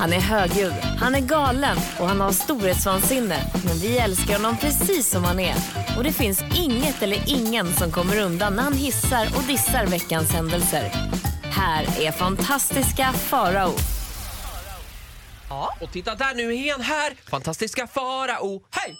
[0.00, 3.50] Han är högljudd, han är galen och han har storhetsvansinne.
[3.64, 5.54] Men vi älskar honom precis som han är.
[5.96, 10.30] Och det finns inget eller ingen som kommer undan när han hissar och dissar veckans
[10.32, 10.92] händelser.
[11.42, 13.72] Här är fantastiska Farao.
[15.80, 17.12] Och titta där nu är han här!
[17.30, 18.62] Fantastiska Farao.
[18.70, 18.96] Hej!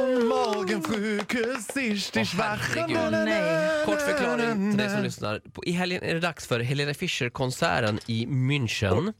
[0.00, 0.82] Und morgen.
[3.86, 5.38] Kort förklaring till dig som lyssnar.
[5.52, 9.12] På- I helgen är det dags för Helena Fischer-konserten i München.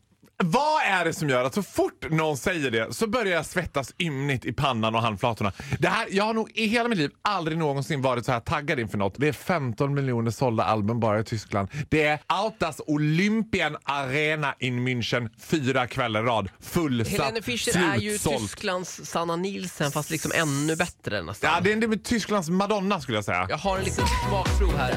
[0.44, 3.94] Vad är det som gör att så fort någon säger det så börjar jag svettas
[3.98, 5.52] ymnigt i pannan och handflatorna?
[5.78, 8.80] Det här, jag har nog i hela mitt liv aldrig någonsin varit så här taggad
[8.80, 9.14] inför något.
[9.16, 11.68] Det är 15 miljoner sålda album bara i Tyskland.
[11.88, 16.48] Det är Autas Olympian Arena in München fyra kvällar rad.
[16.60, 18.18] Fullsatt, Helena Fischer är ju.
[18.18, 21.50] Tysklands Sanna Nielsen fast liksom ännu bättre nästan.
[21.54, 23.46] Ja, det är en Tysklands Madonna skulle jag säga.
[23.48, 24.92] Jag har en liten smakprov här.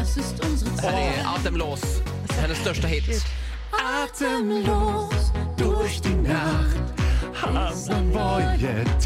[0.81, 1.83] Det här är Atemlos,
[2.30, 3.42] hennes största hit.
[3.77, 7.02] Atemlos durch die Nacht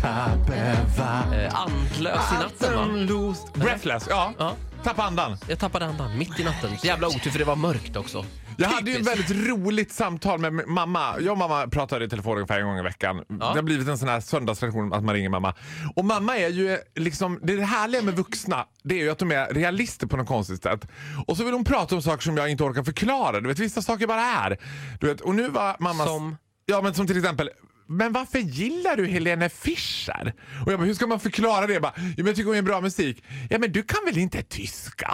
[0.01, 3.35] Tabeva Eh, andlös i natten va?
[3.53, 4.33] Breathless, ja.
[4.37, 4.55] Ja.
[4.83, 5.37] Tappa andan.
[5.47, 6.71] Jag tappade andan mitt i natten.
[6.83, 8.25] Jävla otur för det var mörkt också.
[8.57, 11.15] Jag hade ju ett väldigt roligt samtal med mamma.
[11.19, 13.23] Jag och mamma pratar i telefon ungefär en gång i veckan.
[13.27, 15.53] Det har blivit en sån här söndagstradition att man ringer mamma.
[15.95, 19.19] Och mamma är ju liksom, det, är det härliga med vuxna, det är ju att
[19.19, 20.87] de är realister på något konstigt sätt.
[21.27, 23.41] Och så vill hon prata om saker som jag inte orkar förklara.
[23.41, 24.57] Du vet, vissa saker bara är.
[24.99, 26.05] Du vet, och nu var mamma...
[26.05, 26.37] Som?
[26.65, 27.49] Ja, men som till exempel
[27.89, 30.33] men varför gillar du Helene Fischer?
[30.65, 31.73] Och jag bara, hur ska man förklara det?
[31.73, 33.23] Jag, bara, ja, men jag tycker hon är bra musik.
[33.49, 35.11] Ja men du kan väl inte tyska?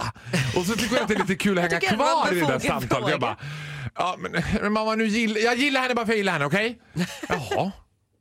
[0.55, 2.47] Och så tycker jag att det är lite kul att hänga det kvar i det
[2.47, 3.09] där samtalet.
[3.09, 3.37] Jag bara,
[3.95, 6.45] ja men, men mamma nu gillar, jag gillar henne bara för att jag gillar henne,
[6.45, 6.79] okej?
[7.29, 7.71] Jaha.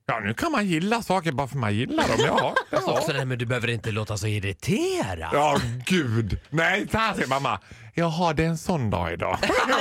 [0.07, 2.17] Ja nu kan man gilla saker bara för man gillar dem.
[2.27, 2.55] Jaha.
[2.71, 3.19] Också Jaha.
[3.19, 5.31] det med du behöver inte låta så irriterad.
[5.33, 6.41] Ja gud.
[6.51, 7.59] Nej, så här säger mamma.
[7.95, 9.39] Jaha, det är en sån dag idag.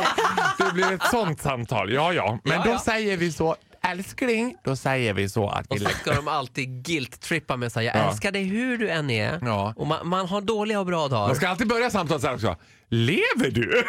[0.57, 1.93] det blir ett sånt samtal.
[1.93, 2.39] Ja, ja.
[2.43, 2.79] Men Ja, då ja.
[2.79, 3.55] säger vi så.
[3.83, 7.85] Älskling, då säger vi så att vi Och så ska de alltid guilt-trippa med sig.
[7.85, 8.09] Jag Ja.
[8.09, 9.39] älskar dig hur du än är.
[9.41, 9.73] Ja.
[9.77, 11.27] Och man, man har dåliga och bra dagar.
[11.27, 12.55] Man ska alltid börja samtalet så här också.
[12.89, 13.83] Lever du?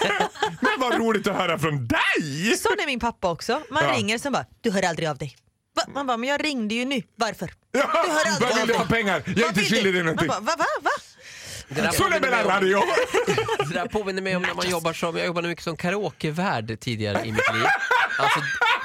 [0.60, 2.56] Men vad roligt att höra från dig!
[2.56, 3.62] Sån är min pappa också.
[3.70, 3.92] Man Ja.
[3.92, 5.36] ringer sen bara, du hör aldrig av dig.
[5.76, 5.82] Va?
[5.94, 7.02] Man bara, men jag ringde ju nu.
[7.16, 7.50] Varför?
[7.72, 8.76] Ja, Du hör aldrig vad av vill du dig.
[8.76, 9.22] ha pengar?
[9.26, 9.92] Jag är Vad inte vill skyldig du?
[9.92, 10.28] dig Man någonting.
[10.28, 10.90] bara, va, va, va?
[11.68, 12.82] Det där Så påminner det mig menar om- radio.
[13.68, 17.18] Det där påminner mig om när man jobbar som, jag jobbade mycket som karaokevärd tidigare
[17.26, 17.64] i mitt liv.
[18.18, 18.40] Alltså,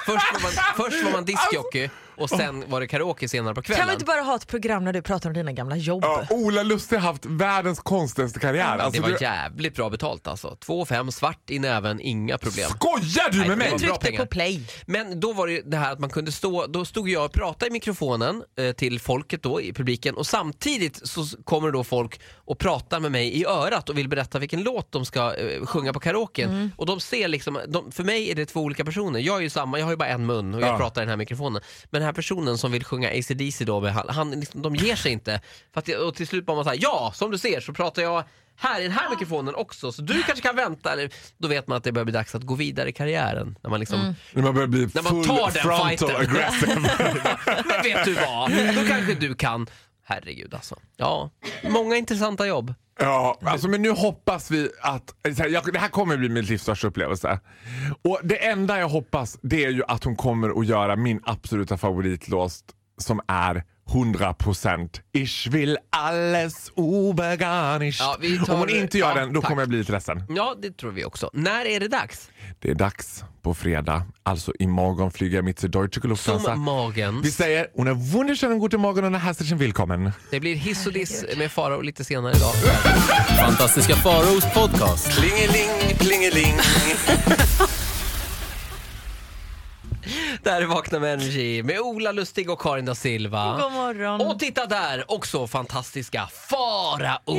[0.06, 3.80] först, var man, först var man diskjockey och sen var det karaoke senare på kvällen.
[3.80, 6.04] Kan vi inte bara ha ett program när du pratar om dina gamla jobb?
[6.04, 8.78] Ja, Ola Lustig har haft världens konstigaste karriär.
[8.78, 10.58] det Alltså, var du, jävligt bra betalt alltså.
[10.66, 12.70] Två och fem, svart i näven, inga problem.
[12.70, 13.72] skojar du med det mig?
[13.72, 14.62] var Du bra tryckte på play.
[14.86, 17.68] Men då var det det här att man kunde stå, då stod jag och pratade
[17.68, 22.60] i mikrofonen eh, till folket då i publiken och samtidigt så kommer då folk och
[22.60, 26.00] pratar med mig i örat och vill berätta vilken låt de ska eh, sjunga på
[26.00, 26.72] karaoken.
[26.78, 29.20] Och de ser liksom, de, för mig är det två olika personer.
[29.20, 30.78] Jag är ju samma, jag har ju bara en mun och jag Ja.
[30.78, 31.62] pratar i den här mikrofonen.
[31.90, 35.12] Men här personen som vill sjunga AC/DC då, med, han, han, liksom, de ger sig
[35.12, 35.42] inte.
[35.74, 38.24] För att, och till slut bara man säger ja, som du ser så pratar jag
[38.56, 40.92] här i den här mikrofonen också, så du kanske kan vänta.
[40.94, 43.58] Eller, då vet man att det börjar bli dags att gå vidare i karriären.
[43.64, 46.16] När man liksom När man börjar bli När man full tar den frontal fighten.
[46.16, 46.76] aggressive.
[47.66, 48.52] Men vet du vad?
[48.76, 49.68] Då kanske du kan.
[50.06, 50.76] Herregud alltså.
[50.98, 51.30] Ja,
[51.64, 52.74] många intressanta jobb.
[53.00, 55.10] Ja, alltså, men nu hoppas vi att...
[55.38, 57.40] så här, Jag, det här kommer bli min livs största upplevelse.
[58.02, 61.78] Och det enda jag hoppas det är ju att hon kommer att göra min absoluta
[61.78, 62.54] favoritlåt
[62.98, 68.00] som är 100% Ich will alles obegarnischt.
[68.02, 69.50] Ja, tar- Om hon inte gör ja, den, då tack.
[69.50, 70.24] kommer jag bli lite ledsen.
[70.30, 71.30] Ja, det tror vi också.
[71.34, 72.30] När är det dags?
[72.60, 74.04] Det är dags på fredag.
[74.24, 76.46] Alltså imorgon flyger jag mit zur Deutsche Lufthansa.
[76.54, 77.22] Som magen.
[77.22, 80.12] Vi säger hon är wunderschönen guten Morgen och herzlichen willkommen.
[80.32, 82.54] Det blir hiss och diss med Farao lite senare idag.
[83.40, 85.20] Fantastiska Faraos podcast.
[86.00, 86.54] Plingeling,
[90.44, 93.60] Där är Vakna med Energy med Ola Lustig och Karin da Silva.
[93.62, 94.22] God morgon.
[94.22, 97.36] Och titta där, också fantastiska Farao.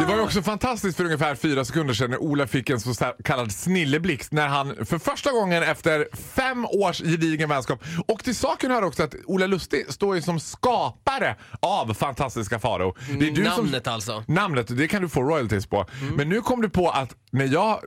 [0.00, 2.94] Det var ju också fantastiskt för ungefär fyra sekunder sedan när Ola fick en så
[3.24, 8.70] kallad snilleblixt när han för första gången efter fem års gedigen vänskap och till saken
[8.70, 12.94] hör också att Ola Lustig står ju som skapare av fantastiska Farao.
[13.10, 14.24] Namnet som, alltså.
[14.28, 15.86] Namnet, det kan du få royalties på.
[16.16, 17.80] Men nu kom du på att när jag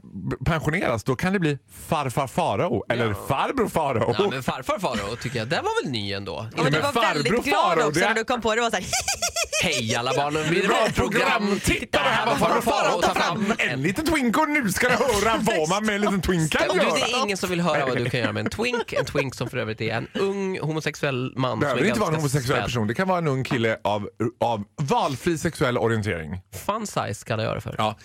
[0.45, 1.57] pensioneras då kan det bli
[1.87, 4.15] farfar Farao eller farbror Farao.
[4.17, 6.47] Ja, farfar Farao tycker jag, den var väl ny ändå?
[6.57, 8.61] Ja, men du var väldigt glad också det- när du kom på det.
[8.61, 8.85] var så här,
[9.63, 11.59] Hej alla barnen, det bra program?
[11.63, 13.53] Titta det här vad farbror Farao tar fram!
[13.57, 16.61] En liten twink och nu ska du höra vad man med en liten twink kan
[16.77, 16.93] göra.
[16.93, 18.93] det är ingen som vill höra vad du kan göra med en twink.
[18.93, 21.59] En twink som för övrigt är en ung homosexuell man.
[21.59, 22.63] Det behöver inte vara en homosexuell svälld.
[22.65, 22.87] person.
[22.87, 24.09] Det kan vara en ung kille av,
[24.39, 26.39] av valfri sexuell orientering.
[26.65, 27.75] Fun size kallar jag det för.
[27.77, 27.97] Ja.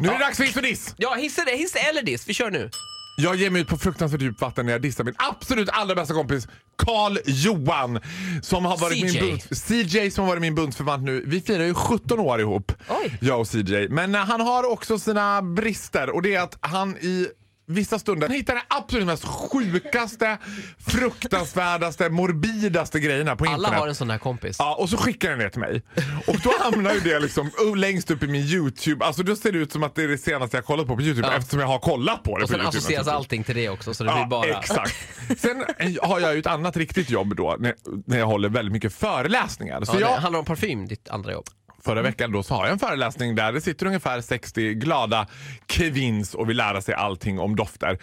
[0.00, 0.94] Nu är det dags för hiss och diss.
[0.96, 2.70] Ja, hiss eller diss, vi kör nu.
[3.22, 6.14] Jag ger mig ut på fruktansvärt djupt vatten när jag dissar min absolut allra bästa
[6.14, 6.48] kompis
[6.78, 8.00] Carl Johan.
[8.42, 9.20] Som har varit CJ.
[9.20, 11.24] min bunds, CJ som har varit min bundsförvant nu.
[11.26, 12.72] Vi firar ju 17 år ihop.
[12.88, 13.18] Oj.
[13.20, 13.88] Jag och CJ.
[13.88, 17.28] Men eh, han har också sina brister och det är att han i
[17.66, 20.38] vissa stunder hittar de absolut mest sjukaste,
[20.78, 23.80] fruktansvärdaste, morbidaste grejerna på Alla internet.
[23.80, 24.56] har en sån här kompis.
[24.58, 25.82] Ja, och så skickar den det till mig.
[26.26, 29.04] Och då hamnar ju det liksom längst upp i min YouTube.
[29.04, 31.02] Alltså då ser det ut som att det är det senaste jag kollat på på
[31.02, 31.34] YouTube Ja.
[31.38, 32.78] eftersom jag har kollat på det Och på sen YouTube.
[32.78, 34.46] associeras allting till det också så det blir Ja, bara...
[34.58, 34.94] exakt.
[35.38, 35.64] Sen
[36.02, 37.74] har jag ju ett annat riktigt jobb då när,
[38.06, 39.84] när jag håller väldigt mycket föreläsningar.
[39.84, 41.46] Så Ja, det jag, handlar om parfym, ditt andra jobb.
[41.84, 45.26] Förra veckan då så har jag en föreläsning där det sitter ungefär 60 glada
[45.68, 47.98] kevins och vill lära sig allting om dofter.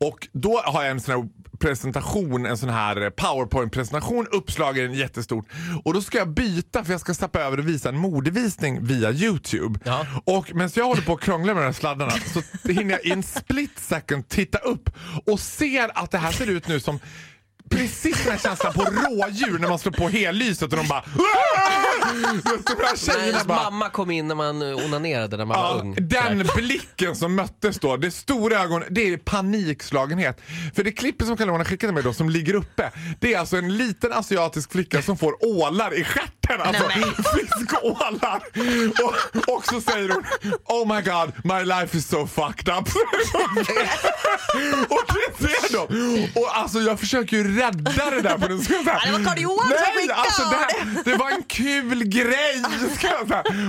[0.00, 5.46] Och då har jag en sån här presentation, en sån här powerpoint-presentation uppslagen jättestort.
[5.84, 9.10] Och då ska jag byta för jag ska stappa över och visa en modevisning via
[9.10, 9.80] Youtube.
[9.84, 10.06] Ja.
[10.24, 13.12] Och medan jag håller på att krångla med de här sladdarna så hinner jag i
[13.12, 14.90] en split second titta upp
[15.26, 16.98] och ser att det här ser ut nu som
[17.76, 21.22] Precis den här känslan på rådjur när man slår på hellyset och de bara de
[21.22, 25.80] här När tjejerna ens bara mamma kom in när man onanerade när man var Ja,
[25.80, 25.94] ung.
[26.00, 30.40] den blicken som möttes då, det stora ögonen, det är panikslagenhet.
[30.74, 32.90] För det klippet som skickade till mig då som ligger uppe,
[33.20, 36.60] det är alltså en liten asiatisk flicka som får ålar i stjärten.
[36.60, 37.04] Alltså Nej,
[37.34, 38.40] fiskålar.
[39.04, 39.14] Och,
[39.54, 40.24] och så säger hon
[40.64, 42.88] Oh my god, my life is so fucked up.
[44.88, 46.28] och det ser de.
[46.40, 48.78] Och alltså jag försöker ju rädda det där på säga.
[48.86, 50.14] Ja, det var Carl Johan som skickade.
[50.14, 52.62] alltså det, här, det var en kul grej.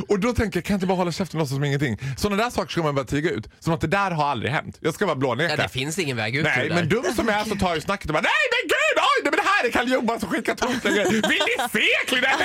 [0.10, 1.98] Och då tänker jag, kan jag inte bara hålla käften och låtsas som ingenting?
[2.18, 3.50] Sådana där saker ska man bara tiga ut.
[3.60, 4.78] Som att det där har aldrig hänt.
[4.80, 5.56] Jag ska vara Ja, blåneka.
[5.56, 8.08] det finns ingen väg ut Nej, men dum som jag är så tar jag snacket
[8.10, 10.56] och bara Nej men gud, nej, men det här är Kalle Johan som skickar
[10.90, 11.10] grejer.
[11.10, 12.38] Vill ni se Clea?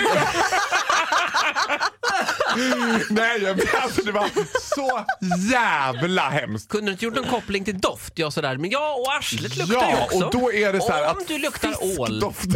[3.10, 4.28] Nej, jag, alltså, det var
[4.76, 5.04] så
[5.52, 6.68] jävla hemskt.
[6.68, 8.12] Kunde du inte gjort någon koppling till doft?
[8.16, 8.56] Ja, sådär.
[8.56, 10.24] Men ja, och arslet luktar ju Ja, också.
[10.24, 12.48] och då är det så här Om att du luktar ål, fiskdoft.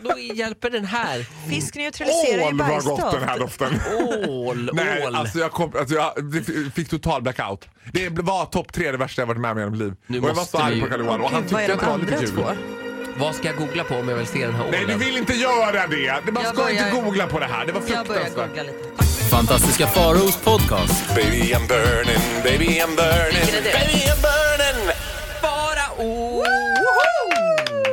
[0.00, 1.26] då hjälper den här.
[1.50, 3.58] Fisk neutraliserar ju Ål vad gott den här bajsdoft.
[3.58, 3.80] doften.
[4.28, 5.14] Ål, Nej, ål.
[5.14, 7.68] alltså jag, kom, alltså jag det fick total blackout.
[7.92, 9.94] Det var topp tre det värsta jag varit med om i hela mitt liv.
[10.06, 11.70] Nu och jag var måste så arg på Kalle Johan och han vad tyckte är
[11.74, 12.36] att de det var lite andra kul.
[12.36, 12.83] två?
[13.16, 14.72] Vad ska jag googla på om jag vill se den här ålen?
[14.86, 16.20] Nej, du vill inte göra det!
[16.26, 17.66] Det- Man Jag ska inte googla på det här.
[17.66, 18.48] Det var Jag börjar fruktansvärt.
[18.48, 19.04] googla lite.
[19.30, 21.14] Fantastiska Faraos podcast.
[21.14, 23.72] Baby I'm burning, baby I'm burning, Vilken är det?
[23.72, 24.94] baby I'm burning.
[25.40, 26.44] Farao!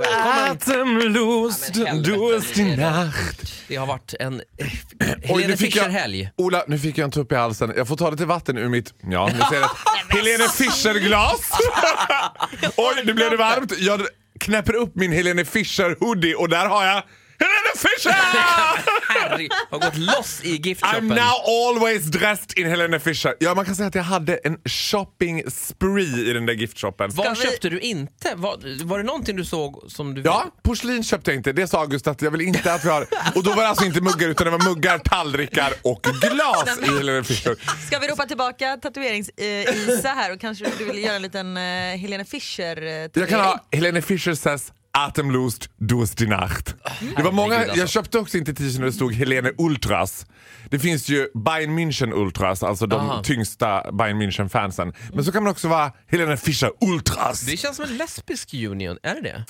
[0.04, 2.12] Ja, men helvete.
[2.12, 3.54] durst i nacht.
[3.68, 4.68] Det har varit en eh,
[5.00, 6.30] Oj, Helene Fischer-helg.
[6.38, 7.74] Ola, nu fick jag en tupp i halsen.
[7.78, 9.70] Jag får ta lite vatten ur mitt, ja nu ser jag
[10.10, 10.16] det.
[10.18, 11.52] Helene Fischer-glas.
[12.78, 13.74] Oj, nu blev det varmt.
[13.80, 14.02] Jag
[14.42, 17.04] knäpper upp min Helene Fischer-hoodie och där har jag
[17.42, 18.12] Helene Fischer!
[19.14, 21.08] Herregud, har gått loss i I'm giftshoppen.
[21.08, 23.34] now always dressed in Helene Fischer.
[23.40, 27.10] Ja, man kan säga att jag hade en shopping spree i den där giftshoppen.
[27.14, 28.36] Vad vi- köpte du inte?
[28.36, 30.22] Var, var det någonting du såg som du...
[30.22, 31.52] Ja, porslin köpte jag inte.
[31.52, 33.08] Det sa August att jag vill inte att vi har.
[33.36, 36.98] Och då var det alltså inte muggar utan det var muggar, tallrikar och glas i
[36.98, 37.56] Helene Fischer.
[37.88, 41.64] Ska vi ropa tillbaka tatuerings-Isa här och kanske du vill göra en liten uh,
[41.98, 43.10] Helene Fischer-tatuering?
[43.14, 46.76] Jag kan ha Helene Fischer says Atemlust durst die Nacht.
[47.18, 47.80] Det var många, Herregud, alltså.
[47.80, 50.26] jag köpte också inte t-shirten där det stod Helene Ultras.
[50.70, 53.24] Det finns ju Bayern München Ultras, alltså de Aha.
[53.24, 54.94] tyngsta Bayern München-fansen.
[55.14, 57.42] Men så kan man också vara Helene Fischer Ultras.
[57.42, 59.46] Det känns som en lesbisk union, är det det?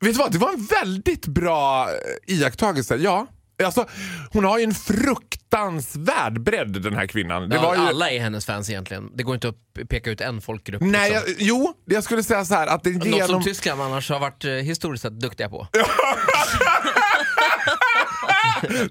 [0.00, 2.96] Vet du vad, det var en väldigt bra eh, iakttagelse.
[2.96, 3.26] Ja.
[3.64, 3.86] Alltså,
[4.32, 7.48] hon har ju en fruktansvärd bredd den här kvinnan.
[7.48, 7.80] Det ja, ju...
[7.80, 9.10] Alla är hennes fans egentligen.
[9.14, 10.82] Det går inte att peka ut en folkgrupp.
[10.82, 11.28] Nej, liksom.
[11.28, 13.42] jag, jo, jag skulle säga så här att det Något som genom...
[13.42, 15.66] Tyskland annars har varit eh, historiskt sett duktiga på.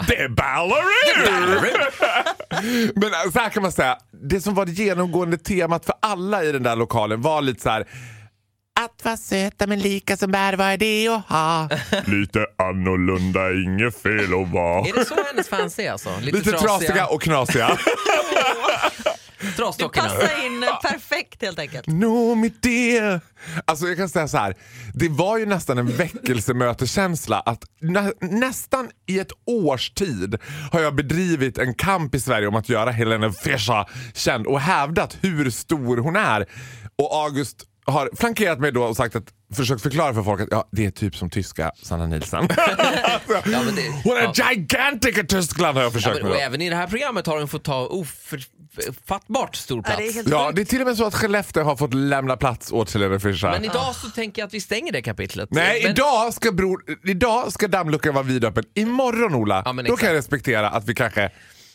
[0.07, 1.61] Det är ballerina!
[2.95, 6.43] Men äh, så här kan man säga, det som var det genomgående temat för alla
[6.43, 7.87] i den där lokalen var lite så här.
[8.85, 11.69] Att vara söta men lika som bär, vad är det att ha?
[12.05, 14.87] Lite annorlunda, inget fel att vara.
[14.87, 16.09] Är det så hennes fans är alltså?
[16.21, 17.77] Lite, Lite trasiga och knasiga.
[19.41, 20.07] Det Trasdockorna.
[20.09, 21.87] passar in perfekt helt enkelt.
[21.87, 23.19] Nå mitt det.
[23.65, 24.55] Alltså jag kan säga så här.
[24.93, 30.37] Det var ju nästan en väckelsemöteskänsla att nä, nästan i ett års tid
[30.71, 35.17] har jag bedrivit en kamp i Sverige om att göra Helene Fischer känd och hävdat
[35.21, 36.45] hur stor hon är.
[36.95, 39.23] Och August har flankerat mig då och sagt att
[39.55, 42.47] försökt förklara för folk att ja, det är typ som tyska Sanna Nilsson.
[43.27, 44.51] Ja, men det- hon är ja.
[44.51, 46.39] gigantic i Tyskland har jag Ja, försökt men, med.
[46.45, 49.97] även i det här programmet har hon fått ta ofattbart stor Ja, plats.
[49.97, 52.37] det är helt Ja, det är till och med så att Skellefteå har fått lämna
[52.37, 53.51] plats åt Helene Fischer.
[53.51, 55.49] Men idag så tänker jag att vi stänger det kapitlet.
[55.51, 58.63] Nej, men, idag, ska bror, idag ska dammluckan vara vidöppen.
[58.73, 61.31] Imorgon Ola, Ja, då kan jag respektera att vi kanske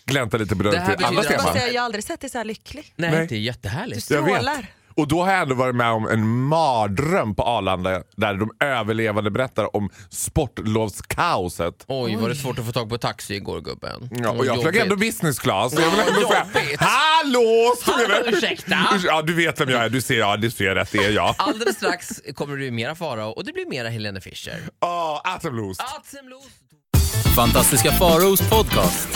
[0.06, 1.46] gläntar lite på Det dörren till andra teman.
[1.72, 2.92] Jag har aldrig sett dig så här lycklig.
[2.96, 3.26] Nej, Nej.
[3.26, 4.10] det är jättehärligt.
[4.10, 4.34] Jag vet.
[4.34, 4.66] Strålar.
[4.96, 9.30] Och då har jag ändå varit med om en mardröm på Arlanda där de överlevande
[9.30, 11.84] berättar om sportlovskaoset.
[11.88, 14.08] Oj, var det svårt att få tag på taxi igår gubben?
[14.10, 15.74] Ja, och jag flög ändå business class.
[15.74, 16.76] Så jag vill Ja, ändå säga.
[16.80, 17.74] Hallå!
[17.84, 18.76] Hallå, ursäkta?
[19.04, 19.88] Ja, du vet vem jag är.
[19.88, 20.92] Du ser, ja, du ser rätt.
[20.92, 21.34] Det är jag.
[21.38, 24.60] Alldeles strax kommer det bli mera Farao och det blir mera Helene Fischer.
[24.80, 25.80] Oh, Atemloost.
[25.80, 26.44] Atemlos.
[27.36, 29.08] Fantastiska Faraos podcast.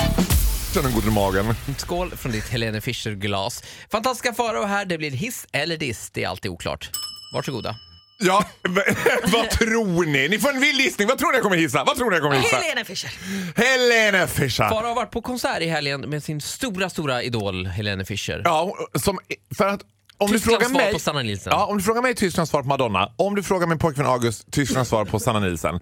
[0.78, 1.54] Känner god i magen.
[1.78, 3.62] Skål från ditt Helene Fischer-glas.
[3.90, 6.90] Fantastiska Farao här, det blir hiss eller diss, det är alltid oklart.
[7.34, 7.76] Varsågoda.
[8.18, 8.44] Ja,
[9.32, 10.28] vad tror ni?
[10.28, 11.08] Ni får en vild gissning.
[11.08, 11.84] Vad tror ni jag kommer hissa?
[11.84, 12.56] Vad tror ni jag kommer hissa?
[12.56, 13.10] Helena Fischer.
[13.56, 14.68] Helene Fischer.
[14.68, 18.42] Farao har varit på konsert i helgen med sin stora, stora idol Helene Fischer.
[18.44, 19.18] Ja, som,
[19.58, 19.80] för att
[20.18, 20.92] om du frågar mig...
[20.92, 21.52] på Sanna Nielsen.
[21.56, 24.52] Ja, om du frågar mig Tysklands svar på Madonna, om du frågar min pojkvän August
[24.52, 25.80] Tysklands svar på Sanna Nielsen.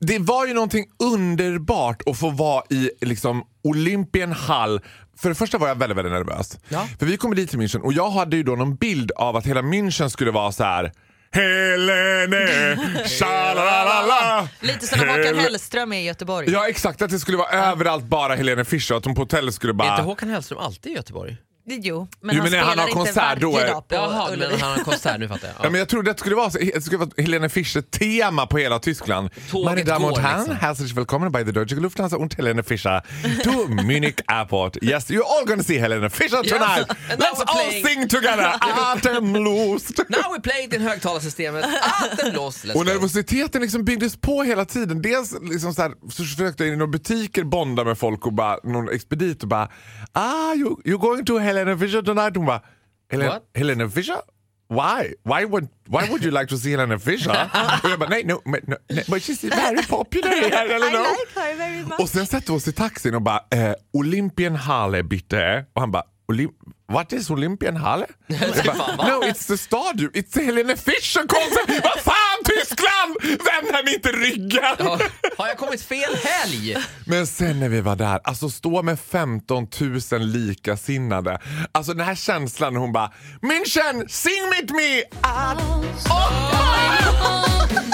[0.00, 4.80] Det var ju någonting underbart att få vara i liksom Olympienhall.
[5.18, 6.58] För det första var jag väldigt, väldigt nervös.
[6.68, 6.86] Ja.
[6.98, 9.46] För vi kom dit till München och jag hade ju då någon bild av att
[9.46, 10.92] hela München skulle vara så här.
[11.32, 12.76] Helene,
[13.08, 14.48] shalalala.
[14.60, 16.50] Lite som när Håkan Hel- Hellström är i Göteborg.
[16.50, 19.54] Ja exakt, att det skulle vara överallt bara Helene Fischer och att de på hotellet
[19.54, 19.90] skulle Är bara...
[19.90, 21.36] inte Håkan Hellström alltid i Göteborg?
[21.64, 23.88] Jo, men Jo, han men när han spelar har inte konsert, varje då är- dag
[23.88, 25.56] på Jaha, men han har konsert nu fattar jag.
[25.62, 28.58] Ja, men jag trodde att det skulle vara, så, det skulle vara Helene Fischer-tema på
[28.58, 29.30] hela Tyskland.
[29.64, 30.56] Meine Damen und Herren, liksom.
[30.56, 33.00] herzlich willkommen bei der Deutsche Lufthansa und Helene Fischer
[33.44, 34.76] to Munich Airport.
[34.82, 36.88] Yes, you're all gonna see Helene Fischer tonight.
[37.08, 38.52] now Let's all playing- sing together.
[38.60, 39.98] Atemloost.
[40.08, 41.64] Now we play it in högtalarsystemet.
[42.12, 45.02] Atemlos, let's Och nervositeten liksom byggdes på hela tiden.
[45.02, 48.56] Dels liksom så, här, så försökte jag i några butiker bonda med folk och bara,
[48.64, 49.68] någon expedit och bara
[50.12, 52.36] ah you, you're going to Helena Fischer tonight?
[52.36, 52.62] Hon bara
[53.10, 53.42] Helena, What?
[53.54, 54.22] Helena Fischer?
[54.68, 55.14] Why?
[55.24, 57.30] Why would, why would you like to see Helena Fischer?
[57.84, 58.76] och jag bara nej, no, no, no,
[59.08, 60.74] but she's very popular here.
[60.74, 60.98] Eller I no?
[61.02, 62.00] like her very much.
[62.00, 65.64] Och sen sätter vi oss i taxin och bara eh, Olympienhalle bitte.
[65.72, 66.52] Och han bara Olymp
[66.92, 68.06] What is Olympienhalle?
[68.26, 71.84] Jag bara, no it's the stadium, it's the Helene Fischer konsert.
[71.84, 73.16] Vad fan Tyskland!
[73.22, 74.76] Vänder ni inte ryggen?
[74.78, 74.98] Ja,
[75.38, 76.76] har jag kommit fel helg?
[77.06, 79.66] Men sen när vi var där, alltså stå med 15
[80.12, 81.38] 000 likasinnade.
[81.72, 85.02] Alltså den här känslan när hon bara München, sing with me!
[85.20, 85.84] Ah, oh,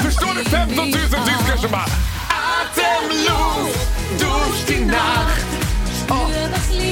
[0.04, 1.86] Förstår du 15 000 tyskar som bara
[2.28, 3.76] Atemlos
[4.18, 5.46] durch die Nacht.
[6.10, 6.45] Oh.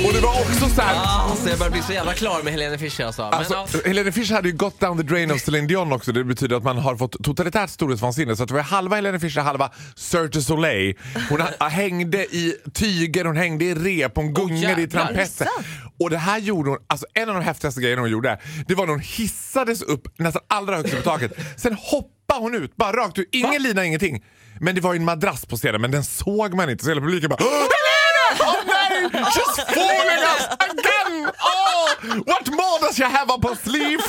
[0.06, 0.94] Och det var också så här,
[1.30, 3.22] Alltså, jag börjar bli så jävla klar med Helene Fischer alltså.
[3.22, 3.80] Men, Alltså, ja.
[3.86, 6.12] Helene Fischer hade ju gått down the drain av Celine Dion också.
[6.12, 8.36] Det betyder att man har fått totalitärt storhetsvansinne.
[8.36, 10.94] Så att det var halva Helene Fischer, halva Cirque du Soleil.
[11.30, 14.86] Hon ha- hängde i tyger, hon hängde i rep, hon gungade i jävlar.
[15.04, 15.48] trampetter.
[16.00, 18.86] Och det här gjorde hon, alltså en av de häftigaste grejerna hon gjorde, det var
[18.86, 21.32] när hon hissades upp nästan allra högst upp på taket.
[21.56, 24.24] Sen hoppade hon ut, bara rakt ut, ingen lina, ingenting.
[24.60, 26.84] Men det var ju en madrass på scenen, men den såg man inte.
[26.84, 28.64] Så hela publiken bara Helene!
[28.66, 28.73] Nej!
[29.12, 31.30] She's fooling us again!
[31.40, 31.74] Oh!
[32.26, 34.00] What more does she have up her sleeve?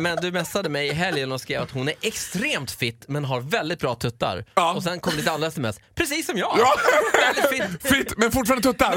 [0.00, 3.40] Men du messade mig i helgen och skrev att hon är extremt fit men har
[3.40, 4.44] väldigt bra tuttar.
[4.54, 4.72] Ja.
[4.72, 5.80] Och sen kom lite andra sms.
[5.94, 6.56] Precis som jag!
[6.58, 6.74] Ja.
[7.12, 7.92] Väldigt fit.
[7.92, 8.92] Fitt, men fortfarande tuttar.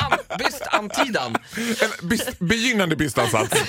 [0.00, 1.36] An, byst antydan.
[1.56, 3.64] En byst, begynnande bystansats.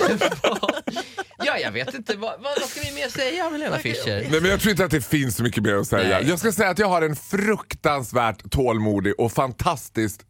[1.44, 2.16] Ja, jag vet inte.
[2.16, 4.26] Vad, vad, ska vi mer säga om Helena Fischer?
[4.30, 6.18] Nej, men jag tror inte att det finns så mycket mer att säga.
[6.18, 6.28] Nej.
[6.28, 10.20] Jag ska säga att jag har en fruktansvärt tålmodig och fantastiskt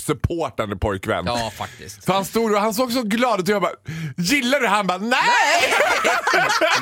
[0.00, 1.24] supportande pojkvän.
[1.26, 2.04] Ja, faktiskt.
[2.04, 3.72] För han stod och han såg så glad ut och jag bara
[4.16, 5.18] “Gillar du det?” Han bara “Nej!”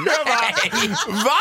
[0.06, 1.38] Jag bara “Va?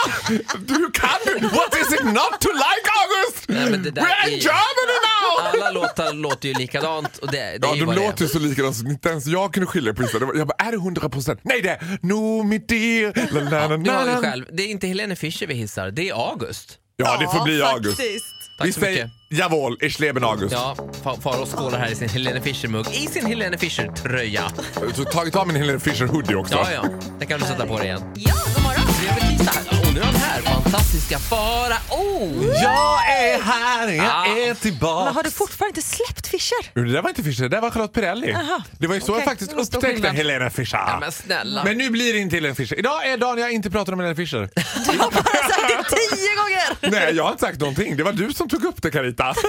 [0.57, 1.47] Du kan du?
[1.47, 3.45] What is it not to like August?
[3.47, 7.17] Nej, men det där We're är in ju- Germany now!” Alla låtar låter ju likadant
[7.17, 9.53] och det, det Ja, är ju de låter ju så likadant så inte ens jag
[9.53, 10.17] kunde skilja på vissa.
[10.35, 11.39] Jag bara, är det 100%?
[11.41, 13.31] Nej det är no mitt dear.
[13.33, 14.21] La, la, la, Nu har la, vi la.
[14.21, 14.45] själv.
[14.53, 16.77] Det är inte Helene Fischer vi hissar, det är August.
[16.97, 17.97] Ja, det får bli August.
[17.97, 18.25] faktiskt.
[18.57, 19.39] Tack Vi så säger mycket.
[19.39, 20.51] jawohl, ich leben August.
[20.53, 24.51] Ja, Fa- Farao skålar här i sin Helene Fischer-mugg, i sin Helene Fischer-tröja.
[24.95, 26.55] Så tagit av min Helene Fischer hoodie också.
[26.55, 26.83] Ja, ja,
[27.19, 28.01] det kan du sätta på dig igen.
[28.15, 28.85] Ja, god morgon.
[28.99, 29.61] Trevlig tisdag.
[29.87, 32.43] Och nu är han här, fantastiska Farao!
[32.43, 34.25] Jag är här, jag Ah.
[34.25, 35.05] är tillbaka.
[35.05, 36.85] Men har du fortfarande inte släppt Fischer?
[36.85, 38.33] Det där var inte Fischer, det där var Charlotte Perrelli.
[38.33, 38.63] Aha.
[38.71, 40.09] Det var ju så Okej, jag faktiskt upptäckte.
[40.09, 40.77] Helena Fischer.
[40.77, 41.63] Ja, men snälla.
[41.63, 42.79] Men nu blir det inte Helena Fischer.
[42.79, 44.49] Idag är dagen jag inte pratar om Helena Fischer.
[44.91, 46.91] Du har bara sagt det tio gånger!
[46.91, 47.97] Nej, jag har inte sagt någonting.
[47.97, 49.33] Det var du som tog upp det Carita.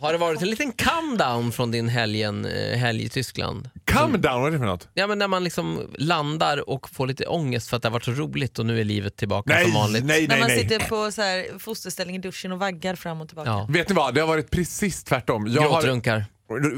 [0.00, 3.70] Har det varit en liten come down från din helgen, eh, helg i Tyskland?
[3.92, 4.88] Come down, vad är det för något?
[4.94, 8.04] Ja, men när man liksom landar och får lite ångest för att det har varit
[8.04, 10.04] så roligt och nu är livet tillbaka Nej, som vanligt.
[10.04, 10.58] nej, När nej, man nej.
[10.60, 13.50] sitter på så här fosterställning i duschen och vaggar fram och tillbaka.
[13.50, 13.66] Ja.
[13.70, 15.46] Vet ni vad, det har varit precis tvärtom.
[15.46, 16.24] Jag har Gråtrunkar.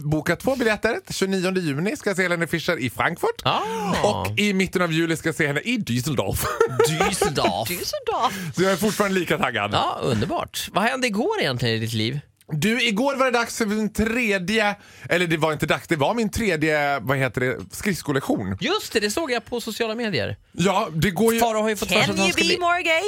[0.03, 1.00] Bokat två biljetter.
[1.11, 3.43] 29 juni ska jag se Helene Fischer i Frankfurt.
[3.43, 3.61] Ah.
[4.03, 6.45] Och i mitten av juli ska jag se henne i Düsseldorf.
[6.89, 7.69] Düsseldorf.
[7.69, 8.31] Du är så bra.
[8.57, 9.71] Så jag är fortfarande lika taggad.
[9.73, 10.69] Ja, underbart.
[10.73, 12.21] Vad hände igår egentligen i ditt liv?
[12.52, 14.76] Du, igår var det dags för min tredje,
[15.09, 18.57] eller det var inte dags, det var min tredje, vad heter det, skridskollektion.
[18.61, 20.37] Just det, det såg jag på sociala medier.
[20.52, 21.40] Ja, det går ju...
[21.40, 23.02] Farao har ju fått för sig Can att han you ska be bli, more gay?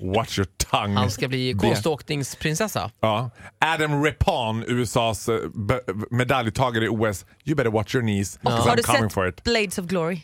[0.14, 0.98] Watch your tongue.
[1.00, 2.90] han ska bli konståkningsprinsessa.
[3.00, 3.30] Ja.
[3.58, 7.24] Adam Rippon, USAs eh, be- medaljtagare i OS.
[7.44, 8.38] You better watch your knees.
[8.42, 9.44] 'cause Har I'm du coming sett for it.
[9.44, 10.20] Blades of Glory?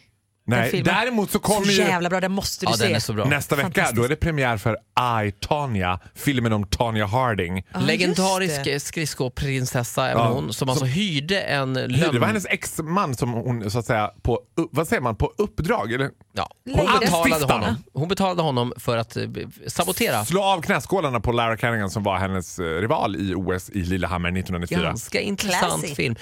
[0.49, 2.87] Nej, däremot så Så kommer ju jävla bra, den måste du Ja, se.
[2.87, 3.25] den är så bra.
[3.25, 4.77] nästa vecka, då är det premiär för
[5.27, 7.57] I, Tanya, filmen om Tanya Harding.
[7.75, 8.81] Just Legendarisk det.
[8.81, 12.21] skridskoprinsessa Ja, hon, som alltså hyrde en Det lögn...
[12.21, 16.11] var hennes ex-man som hon så att säga på, vad säger man, på uppdrag eller
[16.33, 17.77] Ja, hon, betalade honom.
[17.93, 19.25] hon betalade honom för att eh,
[19.67, 20.25] sabotera.
[20.25, 24.29] slå av knäskålarna på Lara Kerrigan som var hennes eh, rival i OS i Lillehammer
[24.29, 24.83] 1994.
[24.83, 25.95] Ganska intressant Classy.
[25.95, 26.17] film.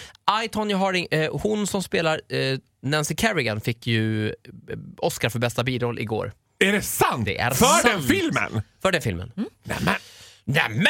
[0.45, 4.33] I, Tonya Harding, eh, hon som spelar eh, Nancy Kerrigan fick ju eh,
[4.97, 6.33] Oscar för bästa biroll igår.
[6.59, 7.25] Är det sant?
[7.25, 7.85] Det är för sant.
[7.85, 8.61] den filmen?
[8.83, 9.33] För den filmen.
[9.65, 9.95] Nämen.
[10.45, 10.87] Nämen!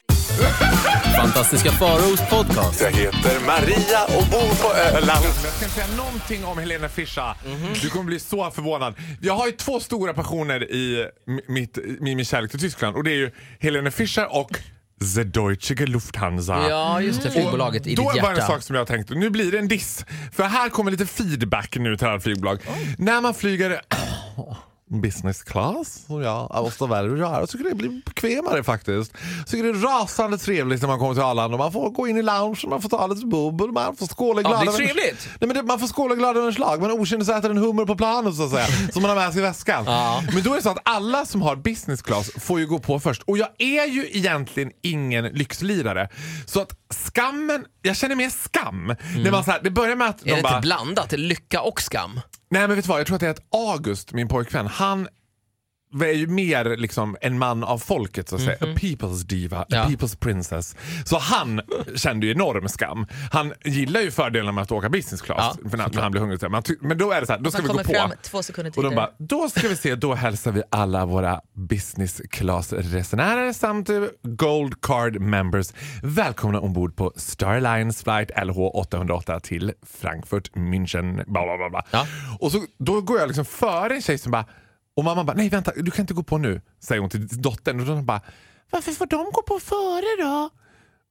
[1.17, 2.81] Fantastiska Faraos podcast.
[2.81, 5.25] Jag heter Maria och bor på Öland.
[5.25, 7.35] Jag ska säga någonting om Helena Fischer.
[7.83, 8.95] Du kommer bli så förvånad.
[9.23, 13.05] Jag har ju två stora passioner i mi- mitt, i min kärlek till Tyskland och
[13.05, 14.59] det är ju Helena Fischer och
[15.15, 16.69] The Deutsche Lufthansa.
[16.69, 17.31] Ja, just det.
[17.31, 18.47] Flygbolaget i Då ditt var det en hjärta.
[18.53, 20.05] sak som jag tänkte, nu blir det en diss.
[20.33, 22.59] För här kommer lite feedback nu till alla flygbolag.
[22.99, 23.81] När man flyger
[24.91, 29.13] business class, som jag måste väl göra, jag tycker det blir bekvämare faktiskt.
[29.39, 31.57] Jag tycker det är rasande trevligt när man kommer till Arlanda.
[31.59, 34.49] Man får gå in i loungen, man får ta lite bubbel, man får skåla Ja,
[34.49, 34.65] glada.
[34.65, 35.29] det är trevligt.
[35.41, 36.81] Nej, men det, man får skåla glada över en slag.
[36.81, 38.67] Man okynnesäter en hummer på planet så att säga.
[38.93, 39.85] som man har med sig i väskan.
[39.87, 40.23] Ja.
[40.35, 43.01] Men då är det så att alla som har business class får ju gå på
[43.01, 43.23] först.
[43.23, 46.09] Och jag är ju egentligen ingen lyxlirare.
[46.47, 48.95] Så att skammen, jag känner mer skam.
[49.17, 50.33] När man så här, det börjar med att Mm.
[50.33, 51.13] Är de det bara, inte blandat?
[51.13, 52.21] Lycka och skam?
[52.51, 55.09] Nej men vet du vad, jag tror att det är att August, min pojkvän, han
[56.03, 58.57] är ju mer liksom en man av folket så att säga.
[58.61, 59.79] A people's diva, a Mhm.
[59.79, 59.85] Ja.
[59.89, 60.77] people's princess.
[61.05, 61.61] Så han
[61.97, 63.07] kände ju enorm skam.
[63.33, 66.21] Han gillar ju fördelarna med att åka business class Ja, för när, när han blir
[66.21, 66.51] hungrig.
[66.51, 68.09] Men, men då är det så här, då ska Man vi gå kommer på.
[68.09, 71.41] fram två sekunder Och de bara, då ska vi se, då hälsar vi alla våra
[71.55, 75.73] business class-resenärer samt eh, Gold Card members
[76.03, 81.71] välkomna ombord på Starlines flight LH808 till Frankfurt, München, bla bla bla.
[81.71, 81.85] bla.
[81.91, 82.07] Ja.
[82.41, 84.45] Och så, då går jag liksom före en tjej som bara,
[84.97, 87.81] och mamma bara, nej vänta, du kan inte gå på nu, säger hon till dottern.
[87.81, 88.21] Och de bara,
[88.71, 90.51] varför får de gå på före då?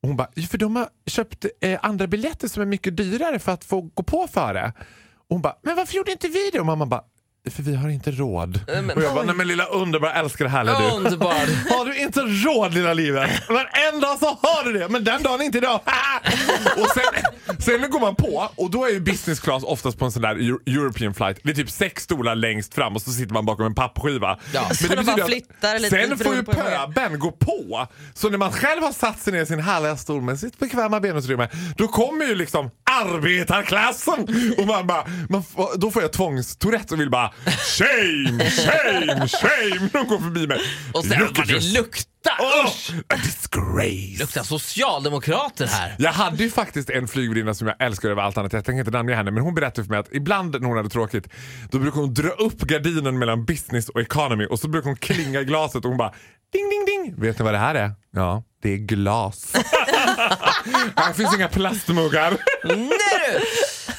[0.02, 3.52] Och hon bara, för de har köpt eh, andra biljetter som är mycket dyrare för
[3.52, 4.74] att få gå på före.
[5.17, 6.60] Och hon bara, men varför gjorde inte vi det?
[6.60, 7.04] Och mamma bara,
[7.52, 8.60] för vi har inte råd.
[8.68, 10.96] men- och jag bara, nej men lilla underbara älskar det här lilla du.
[10.96, 11.36] Underbart!
[11.70, 13.30] Har du inte råd lilla livet?
[13.50, 15.80] Men en dag så har du det, men den dagen inte idag.
[16.78, 20.12] och sen, sen går man på och då är ju business class oftast på en
[20.12, 21.38] sån där Euro- European flight.
[21.44, 24.40] Det är typ sex stolar längst fram och så sitter man bakom en pappskiva.
[24.54, 24.66] Ja.
[24.68, 27.88] Men Så de bara betyder flyttar lite Sen får ju pöben gå på.
[28.14, 31.00] Så när man själv har satt sig ner i sin härliga stol med sitt bekväma
[31.00, 32.70] benutrymme, då kommer ju liksom
[33.02, 34.28] arbetarklassen.
[34.58, 35.44] Och man bara, man
[35.78, 37.34] då får jag tvångstourette och vill bara
[37.78, 39.90] shame, shame, shame.
[39.94, 40.62] De går förbi mig.
[40.94, 42.14] Och sen Look det luktar!
[42.40, 42.70] Oh,
[43.10, 44.20] a disgrace.
[44.20, 45.96] luktar socialdemokrater här.
[46.00, 48.54] Jag hade ju faktiskt en flygvärdinna som jag älskar över allt annat.
[48.54, 50.90] Jag tänker inte namnge henne men hon berättade för mig att ibland när hon hade
[50.90, 51.28] tråkigt
[51.72, 55.42] då brukar hon dra upp gardinen mellan business och economy och så brukar hon klinga
[55.42, 56.14] i glaset och hon bara
[56.54, 57.22] ding ding ding.
[57.22, 57.92] Vet ni vad det här är?
[58.16, 59.54] Ja, det är glas.
[60.96, 62.38] här finns inga plastmuggar.
[62.63, 63.46] Nej du!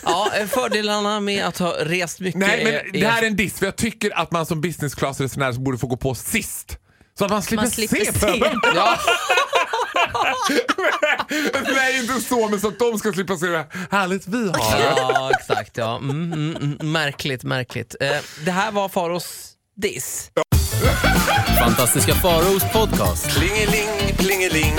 [0.03, 3.37] Ja, eh, fördelarna med att ha rest mycket Nej men är, det här är en
[3.37, 6.79] diss för jag tycker att man som business class resenär borde få gå på sist.
[7.19, 8.43] Så att man slipper, Man slipper se se.
[8.75, 8.99] Ja,
[11.75, 14.81] Nej inte så men så att de ska slippa se hur härligt vi har.
[14.81, 15.77] ja exakt.
[15.77, 15.97] Ja.
[15.97, 17.97] Mm, mm, mm, märkligt, märkligt.
[18.01, 20.31] Eh, det här var Faros diss.
[21.65, 23.37] Fantastiska Faraos podcast.
[23.39, 24.73] Plingeling, plingeling.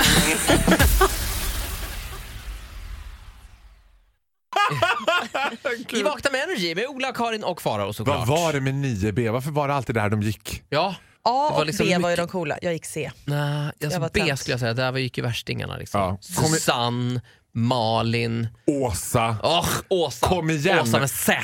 [5.92, 8.28] I Vakna med Energy med Ola, Karin och Farao såklart.
[8.28, 9.30] Vad var det med 9B?
[9.30, 10.62] Varför var det alltid där de gick?
[10.68, 13.10] Ja, A Det var och liksom B var ju mycket- de coola, jag gick C.
[13.24, 14.40] nej, alltså var B tönt.
[14.40, 14.74] skulle jag säga.
[14.74, 15.76] Där var gick ju värstingarna.
[15.76, 16.00] Liksom.
[16.00, 16.18] Ja.
[16.36, 17.20] Kom i- Susanne,
[17.54, 19.36] Malin, Åsa.
[19.42, 20.26] oh, Åsa.
[20.28, 20.78] Kom igen.
[20.78, 21.34] Åsa med Z.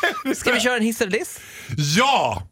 [0.36, 1.38] Ska vi köra en hiss eller diss?
[1.96, 2.42] Ja!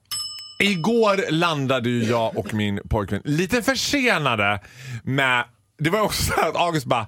[0.59, 4.61] Igår landade ju jag och min pojkvän lite försenade
[5.03, 5.45] med...
[5.79, 7.07] Det var också så att August bara...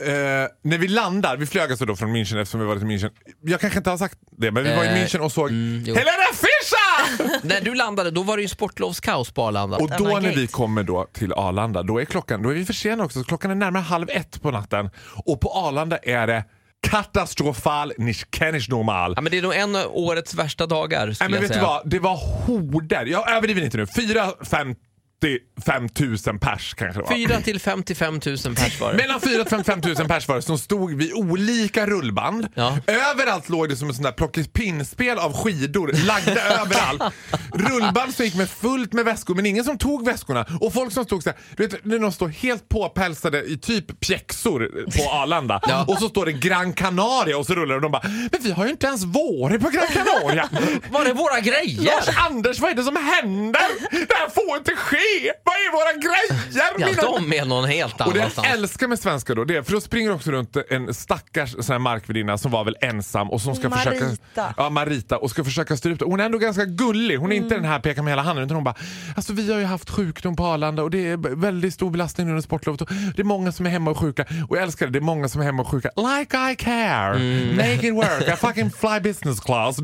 [0.00, 3.10] Eh, när vi landar, vi flög alltså då från München eftersom vi varit i München.
[3.42, 5.84] Jag kanske inte har sagt det, men vi var i Eh, München och såg mm,
[5.86, 5.94] jo.
[5.94, 7.46] Helena Fischer!
[7.46, 9.76] När du landade då var det ju sportlovskaos på Arlanda.
[9.76, 12.64] Och då Emma när vi kommer då till Arlanda, då är klockan, då är vi
[12.64, 13.18] försenade också.
[13.18, 14.90] Så klockan är närmare halv ett på natten.
[15.24, 16.44] Och på Arlanda är det
[16.80, 19.12] katastrofal, nicht ich normal.
[19.16, 21.90] Ja, men det är nog en av årets värsta dagar Nej, men vet du vad?
[21.90, 23.06] Det var horder.
[23.06, 23.86] Jag överdriver inte nu.
[23.86, 24.74] Fyra, fem
[25.22, 25.88] 55
[26.26, 27.14] 000 pers kanske det var.
[27.16, 28.20] 4 till 55 000
[28.56, 28.96] pers var det.
[28.96, 32.48] Mellan 4 till 55 000 pers var det som stod vid olika rullband.
[32.54, 32.78] Ja.
[32.86, 37.14] Överallt låg det som ett sånt där plockepinspel av skidor lagda överallt.
[37.54, 40.46] Rullband som gick med fullt med väskor men ingen som tog väskorna.
[40.60, 44.00] Och folk som stod så här, du vet när de står helt påpälsade i typ
[44.00, 45.60] pjäxor på Arlanda.
[45.68, 45.84] Ja.
[45.88, 48.50] Och så står det Gran Canaria och så rullar de och de bara Men vi
[48.50, 50.48] har ju inte ens varit på Gran Canaria.
[50.90, 51.82] Var är våra grejer?
[51.82, 53.62] Lars Anders, vad är det som händer?
[53.90, 55.09] Det här får inte ske!
[55.44, 56.44] Vad är våra grejer?
[56.78, 58.46] Ja, Mina- de är någon helt och det annanstans.
[58.48, 61.72] jag älskar med svenskar då, det är, för då springer också runt en stackars sån
[61.72, 63.90] här markvärdinna som var väl ensam och som ska Marita.
[63.90, 64.54] försöka...
[64.56, 65.16] Ja, Marita.
[65.18, 66.04] Och ska försöka styra upp det.
[66.04, 67.16] Hon är ändå ganska gullig.
[67.16, 68.74] Hon är inte den här peka med hela handen utan hon bara,
[69.16, 72.32] alltså vi har ju haft sjukdom på Arlanda och det är väldigt stor belastning nu
[72.32, 74.24] under sportlovet det är många som är hemma och sjuka.
[74.48, 75.90] Och jag älskar det, det är många som är hemma och sjuka.
[75.96, 77.18] Like I care!
[77.56, 78.28] Make it work!
[78.28, 79.78] I fucking fly business class.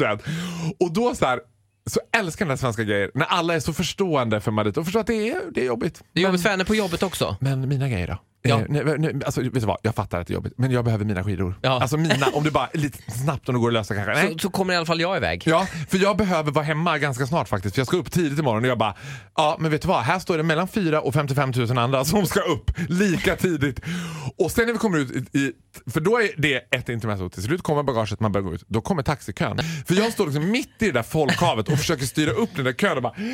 [0.81, 1.41] Och då så här,
[1.91, 5.01] så älskar den här svenska grejer när alla är så förstående för Marita och förstår
[5.01, 6.05] att det är, det är jobbigt.
[6.13, 7.37] Det är jobbigt för henne på jobbet också.
[7.41, 8.19] Men mina grejer då?
[8.49, 8.59] Ja.
[8.59, 9.79] Eh, nej, nej, alltså, vet du vad?
[9.83, 11.55] Jag fattar att det är jobbigt, men jag behöver mina skidor.
[11.63, 11.81] Ja.
[11.81, 14.13] Alltså mina, om det bara lite snabbt om det går att lösa kanske.
[14.13, 14.33] Nej.
[14.33, 15.43] Så, så kommer i alla fall jag iväg.
[15.47, 17.75] Ja, för jag behöver vara hemma ganska snart faktiskt.
[17.75, 18.95] För jag ska upp tidigt imorgon och jag bara,
[19.37, 20.03] ja men vet du vad?
[20.03, 23.81] Här står det mellan 4 och 55 000 andra som ska upp lika tidigt.
[24.39, 25.53] Och sen när vi kommer ut i,
[25.91, 27.29] för då är det ett intermezzo.
[27.29, 28.65] Till slut kommer bagaget, man börjar gå ut.
[28.69, 29.59] Då kommer taxikön.
[29.87, 32.73] För jag står liksom mitt i det där folkhavet och försöker styra upp den där
[32.73, 33.27] kön och bara, men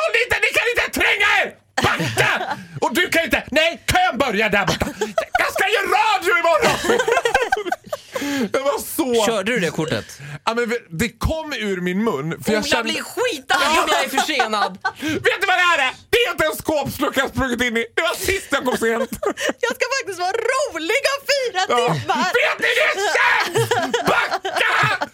[0.00, 0.39] håll inte!
[1.82, 2.56] Backa!
[2.80, 4.86] Och du kan inte, nej kön börjar där borta.
[5.38, 7.00] Jag ska göra radio imorgon!
[8.52, 9.26] Jag var så...
[9.26, 10.20] Körde du det kortet?
[10.44, 12.42] Ja, men det kom ur min mun.
[12.44, 12.92] För jag Ola kände...
[12.92, 14.78] blir skitarg om jag är försenad!
[15.00, 15.92] Vet du vad det här är?
[16.10, 17.86] Det är inte en skåpslucka jag sprungit in i.
[17.96, 19.10] Det var sist jag kom sent.
[19.66, 21.94] Jag ska faktiskt vara rolig om fyra Ja.
[21.94, 22.16] timmar!
[22.40, 23.92] Vet ni det känns?
[24.08, 25.09] Backa!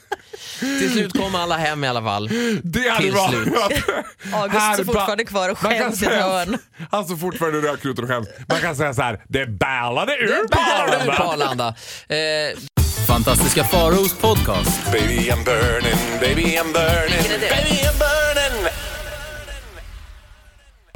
[0.58, 2.28] Till slut kom alla hem i alla fall.
[2.62, 3.30] Det hade Till varit...
[3.30, 3.54] slut.
[4.32, 6.58] August Här står ba- fortfarande kvar och Man kan skäms i ett säga- hörn.
[6.90, 8.28] Han står fortfarande och röker ut och skäms.
[8.48, 11.74] Man kan säga så här, det ballade ur på ballade ur på Arlanda.
[12.08, 12.52] Arlanda.
[12.52, 12.58] Eh,
[13.06, 14.92] Fantastiska Faraos podcast.
[14.92, 17.48] Baby I'm burning, baby I'm burning, Vilken är det?
[17.48, 18.72] baby I'm burning.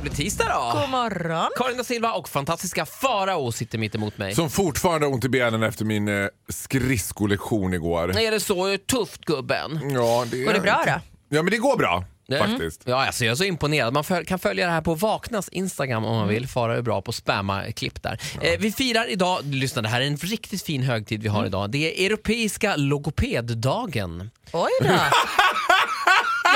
[0.03, 0.81] Det blir tisdag då.
[0.81, 1.51] God morgon.
[1.57, 4.35] Karin da Silva och fantastiska Farao sitter mitt emot mig.
[4.35, 8.19] Som fortfarande har ont i benen efter min eh, skridskolektion igår.
[8.19, 9.81] Är det så tufft gubben?
[9.95, 10.93] Ja, det Går det bra då?
[11.37, 12.51] Ja men det går bra Mm.
[12.51, 12.83] faktiskt.
[12.85, 13.93] Ja, alltså jag är så imponerad.
[13.93, 16.49] Man föl- kan följa det här på Vaknas Instagram om man vill.
[16.49, 18.21] Farao är bra på att spamma klipp där.
[18.41, 21.71] Eh, vi firar idag, lyssna det här är en riktigt fin högtid vi har idag.
[21.71, 24.31] Det är europeiska logopeddagen.
[24.53, 24.89] Oj då.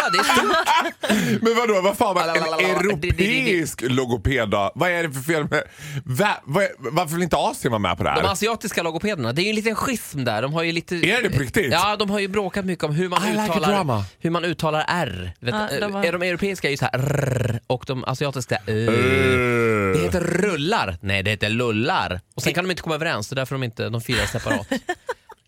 [0.05, 1.43] Ja, det är stort.
[1.43, 4.73] Men vadå, vad fan, en europeisk logoped då?
[4.75, 5.63] Vad är det för fel med...
[6.05, 8.23] Va, vad är- varför vill inte Asien vara med på det här?
[8.23, 10.43] De asiatiska logopederna, det är ju en liten schism där.
[10.43, 10.97] De har ju lite...
[10.97, 11.73] Är det på riktigt?
[11.73, 14.05] Ja, de har ju bråkat mycket om hur man, I like uttalar, drama.
[14.19, 15.33] hur man uttalar R.
[15.41, 18.59] Vet, Ja, de de, har- de europeiska är ju så här rrr, och de asiatiska
[18.67, 18.87] ö.
[18.87, 19.95] Eh.
[19.95, 20.97] Det heter rullar.
[21.01, 22.21] Nej, det heter lullar.
[22.35, 24.67] Och sen kan de inte komma överens, det är därför de inte de firar separat.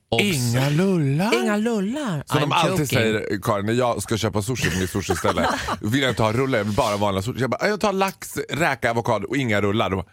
[0.08, 0.22] Obs.
[0.22, 1.42] Inga lullar?
[1.42, 2.22] Inga lullar.
[2.26, 2.86] Som de alltid joking.
[2.86, 5.48] säger, Karin, när jag ska köpa sushi på mitt sushiställe
[5.80, 7.40] vill jag inte ha rullar, jag vill bara vanliga sushi.
[7.40, 9.90] Jag, bara, jag tar lax, räka, avokado och inga rullar.
[9.90, 10.06] De bara,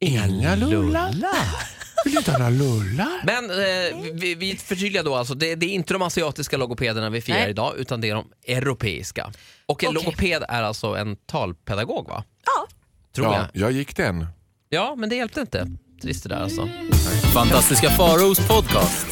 [0.00, 1.14] inga lullar?
[2.04, 3.22] Vill du inte ha några lullar?
[3.24, 7.20] Men eh, vi, vi förtydligar då alltså, det, det är inte de asiatiska logopederna vi
[7.20, 7.50] firar Nej.
[7.50, 9.32] idag utan det är de europeiska.
[9.66, 10.04] Och en Okej.
[10.04, 12.24] logoped är alltså en talpedagog va?
[12.44, 12.68] Ja.
[13.14, 13.42] Tror jag.
[13.42, 14.26] Ja, jag gick den.
[14.68, 15.66] Ja, men det hjälpte inte.
[16.02, 16.68] Trist det där alltså.
[17.34, 19.06] Fantastiska Faraos podcast.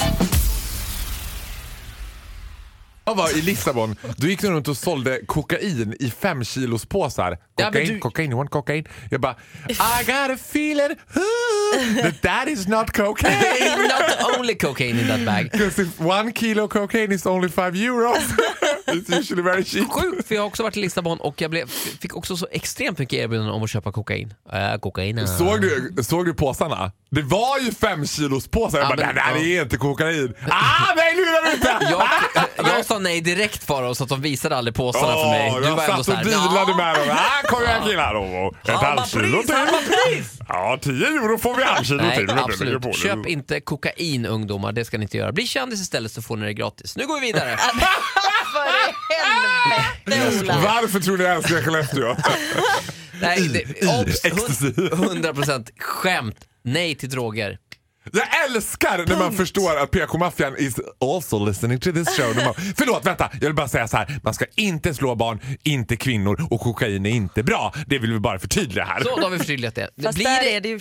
[3.05, 7.39] Jag var i Lissabon, då gick de runt och sålde kokain i fem kilos påsar.
[7.57, 8.85] Ja, Kokain, du- kokain, you want kokain?
[9.11, 9.37] Jag bara,
[9.69, 10.97] I got a feeling
[12.03, 13.39] that that is not cocaine.
[13.89, 15.51] Not only cocaine in that bag.
[15.53, 18.23] Because if one kilo cocaine is only five euros,
[18.89, 19.91] it's usually very cheap.
[19.93, 21.69] Sjukt, för jag har också varit i Lissabon och jag blev,
[22.01, 24.35] fick också så extremt mycket erbjudanden om att köpa kokain.
[24.53, 25.19] Äh, kokain.
[25.19, 25.27] äh.
[25.27, 26.93] Såg du, såg du påsarna?
[27.11, 28.79] Det var ju fem kilos påsar.
[28.79, 29.43] Jag Ja, bara, men- det här ja.
[29.59, 30.35] är inte kokain.
[30.51, 31.79] Ah, nej lurar du inte!
[31.91, 32.09] Jag,
[32.77, 35.53] jag sa nej direkt för så att de visade aldrig påsarna för mig.
[35.61, 37.09] Du jag var satt och dealade med dem.
[37.11, 38.15] Ah, kom igen killar.
[38.17, 39.55] Oh, ett halvkilo till.
[40.51, 42.27] Ja, 10 euro får vi halvkilo Nej, till.
[42.27, 42.97] Ligger absolut.
[42.97, 45.33] Köp inte kokain ungdomar, det ska ni inte göra.
[45.33, 46.97] Bli kändis istället så får ni det gratis.
[46.97, 47.57] Nu går vi vidare.
[50.05, 50.61] För helvete Ola.
[50.65, 52.17] Varför tror ni jag älskar Skellefteå?
[53.21, 54.71] Nej, det, obs, ecstasy.
[54.71, 56.37] 100% skämt.
[56.65, 57.59] Nej till droger.
[58.13, 62.35] Jag älskar när man förstår att PK-maffian is also listening to this show.
[62.45, 63.31] Har- Förlåt, vänta.
[63.33, 64.21] Jag vill bara säga så här.
[64.23, 67.75] Man ska inte slå barn, inte kvinnor och kokain är inte bra.
[67.87, 69.01] Det vill vi bara förtydliga här.
[69.01, 69.91] Så, då har vi förtydligat det.
[69.97, 70.81] Det Fast blir, där är det ju...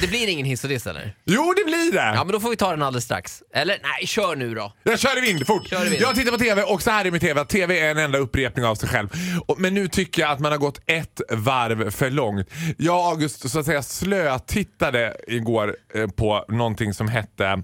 [0.00, 1.14] Det blir ingen hiss och diss eller?
[1.24, 2.12] Jo, det blir det.
[2.14, 3.42] Ja men då får vi ta den alldeles strax.
[3.54, 4.72] Eller nej, kör nu då.
[4.82, 5.68] Jag kör i vind fort.
[5.68, 6.02] Kör i vind.
[6.02, 8.64] Jag tittar på TV och så här är med TV TV är en enda upprepning
[8.64, 9.08] av sig själv.
[9.46, 12.48] Och, men nu tycker jag att man har gått ett varv för långt.
[12.78, 17.62] Jag och August så att säga slötittade igår eh, på någonting som hette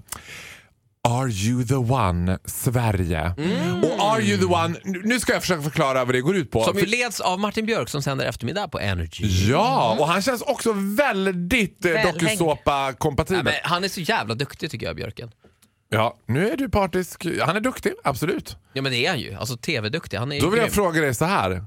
[1.07, 3.33] Are you the one Sverige?
[3.83, 6.63] Och Are you the one, nu ska jag försöka förklara vad det går ut på.
[6.63, 9.49] Som ju leds av Martin Björk som sänder eftermiddag på Energy.
[9.51, 12.15] Ja, och han känns också väldigt eh, Välhängd.
[12.17, 13.43] Ja, dokusåpa-kompatibel.
[13.43, 15.31] men han är så jävla duktig tycker jag, Björken.
[15.89, 17.25] Ja, nu är du partisk.
[17.41, 18.57] Han är duktig, absolut.
[18.73, 19.33] Ja men det är han ju.
[19.33, 20.17] Alltså TV-duktig.
[20.17, 20.75] Han är ju Då vill jag grym.
[20.75, 21.65] fråga dig så här.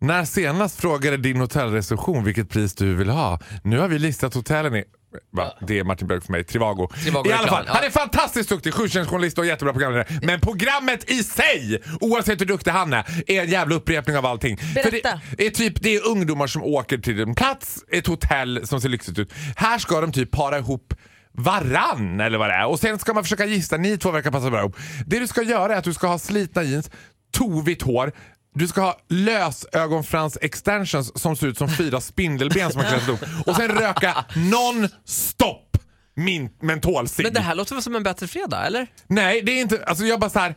[0.00, 3.40] När senast frågade din hotellreception vilket pris du vill ha?
[3.64, 4.84] Nu har vi listat hotellen i
[5.30, 5.58] Va?
[5.60, 6.88] Det är Martin Björk för mig, Trivago.
[7.04, 7.72] Trivago I alla fall, ja.
[7.74, 10.20] han är fantastiskt duktig, journalist och jättebra programledare.
[10.22, 14.56] Men programmet i sig, oavsett hur duktig han är, är en jävla upprepning av allting.
[14.56, 15.20] För Berätta.
[15.36, 18.88] det, är typ, det är ungdomar som åker till en plats, ett hotell som ser
[18.88, 19.32] lyxigt ut.
[19.56, 20.94] Här ska de typ para ihop
[21.32, 24.50] varann eller vad det är och sen ska man försöka gissa, ni två verkar passa
[24.50, 24.76] bra ihop.
[25.06, 26.90] Det du ska göra är att du ska ha slitna jeans,
[27.32, 28.12] tovitt hår,
[28.54, 33.46] du ska ha lösögonfrans extensions som ser ut som fyra spindelben som man klättrat upp
[33.46, 35.78] och sen röka non-stop
[36.14, 37.26] min mentolcigg.
[37.26, 38.86] Men det här låter väl som en bättre fredag, eller?
[39.06, 40.54] Nej, det är inte, alltså jag bara så här.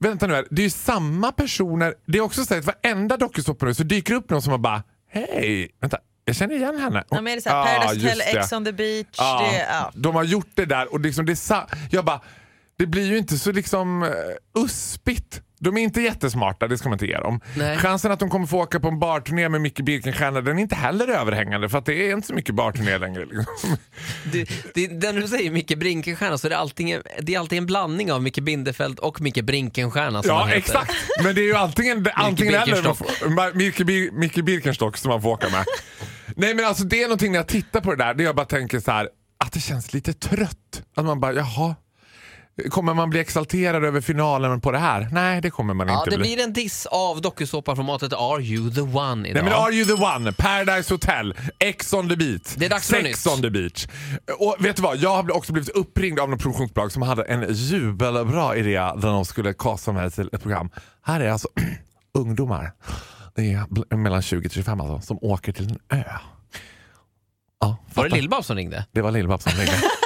[0.00, 1.94] Vänta nu här, det är ju samma personer.
[2.06, 4.82] Det är också så att varenda dokusåpa nu så dyker upp någon som har bara
[5.10, 7.04] Hej, vänta, jag känner igen henne.
[7.08, 8.20] Ja, men är det så här, Ah, Paradise Hotel.
[8.20, 9.06] Ex on the beach.
[9.18, 9.92] Ja, Det, ja.
[9.94, 12.20] De har gjort det där och liksom det är jag bara,
[12.78, 14.10] det blir ju inte så liksom uh,
[14.64, 15.42] uspigt.
[15.58, 17.40] De är inte jättesmarta, det ska man inte ge dem.
[17.56, 17.76] Nej.
[17.76, 20.74] Chansen att de kommer få åka på en barturné med Micke Birkenstjärna den är inte
[20.74, 23.24] heller överhängande för att det är inte så mycket barturné längre.
[23.24, 23.46] Liksom.
[24.32, 27.66] Det, det, när du säger Micke Brinkenstierna så är det alltid, det är alltid en
[27.66, 30.92] blandning av Micke Bindefeld och Micke Brinkenstierna som Ja exakt,
[31.22, 33.54] men det är ju antingen, antingen eller.
[33.54, 35.64] Micke, Micke Birkenstock som man får åka med.
[36.36, 38.46] Nej men alltså det är någonting när jag tittar på det där, det jag bara
[38.46, 39.08] tänker så här
[39.44, 40.82] att det känns lite trött.
[40.96, 41.74] Att man bara, jaha.
[42.70, 45.08] Kommer man bli exalterad över finalen på det här?
[45.12, 46.34] Nej, det kommer man Ja, inte det bli.
[46.36, 49.42] blir en diss av dokusåpaformatet Are You The One idag.
[49.44, 52.86] Nej men Are You The One, Paradise Hotel, Ex on the beach, Det är dags
[52.86, 53.86] Sex on the beach.
[54.38, 57.46] Och vet du vad, jag har också blivit uppringd av något produktionsbolag som hade en
[57.54, 60.70] jubelbra idé där de skulle kasta mig till ett program.
[61.02, 61.48] Här är alltså
[62.18, 62.72] ungdomar,
[63.34, 66.04] det är mellan 20 till 25 alltså, som åker till en ö.
[67.60, 68.16] Ja, Var det.
[68.16, 68.86] Lill-Babs som ringde?
[68.92, 69.72] Det var Lill-Babs som ringde.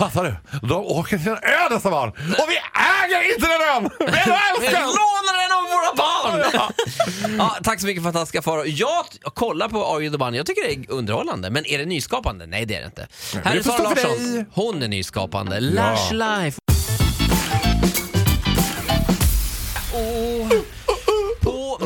[0.00, 0.58] Fattar du?
[0.68, 2.56] De åker till en ö dessa barn och vi
[3.04, 3.90] äger inte den ön!
[3.98, 4.06] Vi
[4.60, 7.38] Vi lånar den av våra barn!
[7.38, 8.64] ja, tack så mycket fantastiska Farao.
[8.66, 11.50] Jag kollar på Are You The One, jag tycker det är underhållande.
[11.50, 12.46] Men är det nyskapande?
[12.46, 13.08] Nej det är det inte.
[13.44, 14.46] Här är Sara för Larsson.
[14.52, 15.60] Hon är nyskapande.
[15.60, 16.58] Lash Life.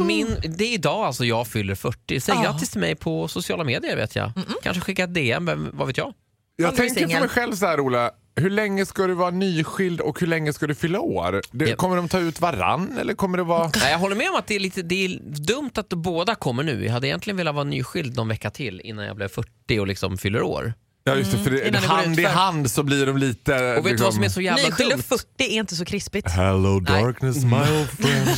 [0.06, 2.20] Min, det är idag alltså jag fyller 40.
[2.20, 4.32] Säg grattis till mig på sociala medier vet jag.
[4.62, 6.12] Kanske skicka ett DM, vem, vad vet jag?
[6.56, 10.20] Jag tänker för mig själv så här Ola, hur länge ska du vara nyskild och
[10.20, 11.40] hur länge ska du fylla år?
[11.50, 11.76] Det, Ja.
[11.76, 13.70] Kommer de ta ut varann eller kommer det vara...
[13.82, 16.62] Nej, jag håller med om att det är, lite, det är dumt att båda kommer
[16.62, 16.84] nu.
[16.84, 20.18] Jag hade egentligen velat vara nyskild någon vecka till innan jag blev 40 och liksom
[20.18, 20.74] fyller år.
[21.06, 22.34] Ja just det, för det, innan det går hand i utför.
[22.34, 23.52] hand så blir de lite...
[23.52, 24.98] liksom- Och vet du vad som är så jävla Nyskild dumt?
[24.98, 26.30] och 40 är inte så krispigt.
[26.30, 28.28] Hello darkness my old friend.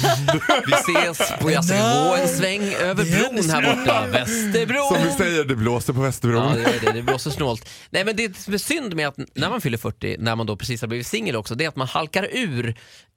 [0.67, 4.95] Vi ses på, jag ska gå en sväng över bron här borta, Västerbron.
[4.95, 6.43] Som vi säger, det blåser på Västerbron.
[6.49, 7.69] Ja, det, gör det, det blåser snålt.
[7.91, 10.57] Nej, men det som är synd med att när man fyller 40, när man då
[10.57, 12.69] precis har blivit singel också, det är att man halkar ur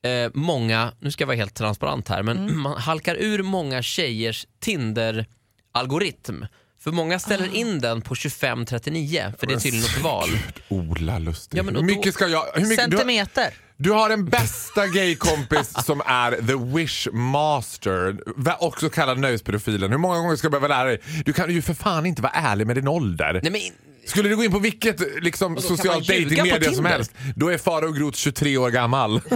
[0.06, 4.46] eh, många, nu ska jag vara helt transparent här, men man halkar ur många tjejers
[4.66, 6.46] Tinder-algoritm.
[6.84, 10.30] För många ställer in den på 25-39, för det är tydligen något val.
[10.68, 11.58] Ola Lustig.
[11.60, 12.46] Ja, men hur och då- mycket ska jag...
[12.54, 13.54] Hur mycket, du, har, Centimeter.
[13.78, 19.92] du har en bästa gaykompis som är the wish master, va- också kallad nöjespedofilen.
[19.92, 21.02] Hur många gånger ska du behöva lära dig?
[21.26, 23.40] Du kan ju för fan inte vara ärlig med din ålder.
[23.44, 23.62] Nej, men,
[24.10, 26.90] Skulle du gå in på vilket liksom, kan socialt ljuga på datingmedia som Tinder?
[26.92, 29.22] helst, då är Farao Groth 23 år gammal.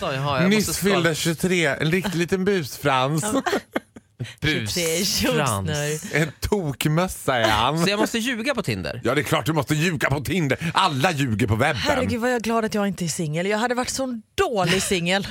[0.00, 3.24] så, jaha, jag måste Nyss skala- fyllda 23, en riktig liten busfrans.
[4.40, 6.04] Busfrans.
[6.12, 7.84] en tokmössa är han.
[7.84, 9.00] Så jag måste ljuga på Tinder?
[9.04, 10.70] Ja det är klart du måste ljuga på Tinder.
[10.74, 11.76] Alla ljuger på webben.
[11.76, 13.46] Herregud vad jag är glad att jag inte är singel.
[13.46, 15.26] Jag hade varit så dålig singel.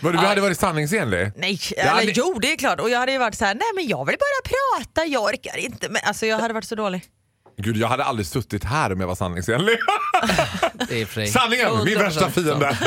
[0.00, 1.32] Du hade varit sanningsenlig?
[1.36, 2.80] Nej, eller hade- jo det är klart.
[2.80, 4.54] Och jag hade ju varit så här: nej men jag vill bara
[4.84, 5.88] prata, jag orkar inte.
[5.88, 7.04] Men alltså jag hade varit så dålig.
[7.58, 9.76] Gud jag hade aldrig suttit här om jag var sanningsenlig.
[11.32, 12.78] Sanningen, min 100% värsta fiende.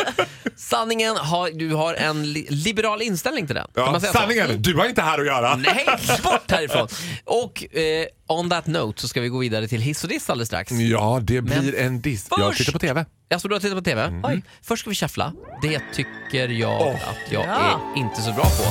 [0.57, 3.67] Sanningen, har, du har en li liberal inställning till den.
[3.75, 4.19] Kan Ja, man säga så?
[4.19, 5.55] sanningen, du har inte här att göra.
[5.55, 5.85] Nej,
[6.23, 6.87] bort härifrån!
[7.23, 10.47] Och eh, on that note så ska vi gå vidare till hiss och diss alldeles
[10.47, 10.71] strax.
[10.71, 12.27] Ja, det blir Men en diss.
[12.29, 13.05] Jag först- tittar på TV.
[13.33, 14.01] Alltså du har tittat på TV?
[14.03, 14.25] Mm.
[14.25, 14.43] Oj.
[14.61, 15.33] Först ska vi shuffla.
[15.61, 17.81] Det tycker jag att jag Ja.
[17.95, 18.63] är inte så bra på.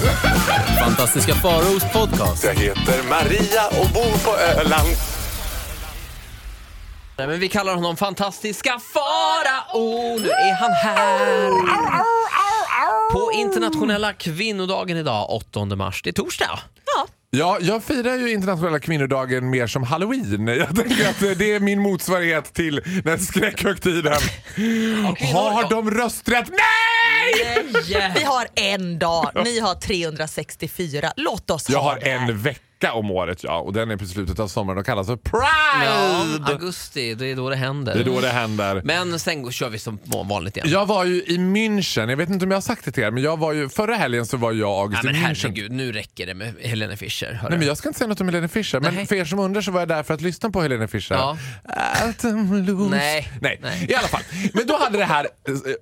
[0.85, 2.45] Fantastiska Faraos podcast.
[2.45, 4.89] Jag heter Maria och bor på Öland.
[7.17, 10.19] Nej, Men vi kallar honom fantastiska Farao.
[10.19, 11.51] Nu är han här.
[13.13, 16.03] På internationella kvinnodagen idag, 8 mars.
[16.03, 16.59] Det är torsdag.
[17.31, 20.47] Ja, jag firar ju internationella kvinnodagen mer som halloween.
[20.49, 24.13] Jag tänker att det är min motsvarighet till den skräckhögtiden.
[25.33, 25.67] Har ja.
[25.71, 26.49] de rösträtt?
[26.51, 27.67] Nej!
[28.15, 31.13] Vi har en dag, ni har 364.
[31.17, 32.29] Låt oss Jag ha har det här.
[32.29, 32.61] en vecka
[32.93, 36.53] om året ja, och den är på slutet av sommaren och kallas för Ja, Pride.
[36.53, 37.95] augusti, det är då det händer.
[37.95, 38.83] Det är då det händer.
[38.85, 40.69] Men sen kör vi som vanligt igen.
[40.71, 43.11] Jag var ju i München, jag vet inte om jag har sagt det till er,
[43.11, 45.23] men jag var ju, förra helgen så var jag och August men i München.
[45.23, 47.41] herregud, nu räcker det med Helene Fischer.
[47.49, 49.07] Nej, men jag ska inte säga något om Helene Fischer, men Nej.
[49.07, 51.15] för er som undrar så var jag där för att lyssna på Helene Fischer.
[51.15, 51.37] Ja.
[52.91, 53.29] Nej.
[53.41, 53.59] Nej.
[53.63, 53.87] Nej.
[53.89, 54.23] i alla fall.
[54.53, 55.25] Men då hade det här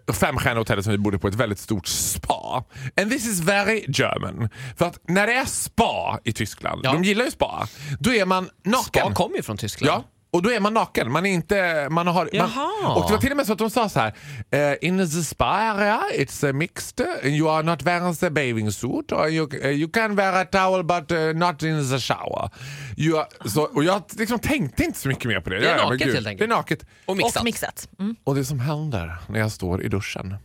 [0.07, 2.65] eh, femstjärniga hotellet som vi bodde på ett väldigt stort spa.
[3.01, 4.49] And this is very German.
[4.77, 6.93] För att när det är spa i Tyskland, Ja.
[6.93, 7.69] de gillar ju spa,
[8.01, 9.03] då är man naken.
[9.03, 9.93] Spa kommer ju från Tyskland.
[9.93, 10.05] Ja.
[10.35, 11.13] Och då är man naken.
[11.13, 11.89] Man är inte...
[11.91, 12.95] Man har, man, Jaha.
[12.95, 14.15] och det var till och med så att de sa så här.
[14.51, 17.07] eh, in the spa area it's a mixed.
[17.25, 19.13] You are not wearing the bathing suit.
[19.13, 22.51] Or you, eh, you can wear a towel but eh, not in the shower.
[22.97, 25.61] You are, så, och jag liksom tänkte inte så mycket mer på det.
[25.61, 26.39] Det är Ja, naket helt enkelt.
[26.51, 26.87] Det är naket.
[27.07, 27.37] Och mixat.
[27.37, 27.89] Och mixat.
[27.99, 28.17] Mm.
[28.25, 30.37] Och det som händer när jag står i duschen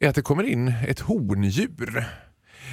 [0.00, 2.04] är att det kommer in ett hondjur.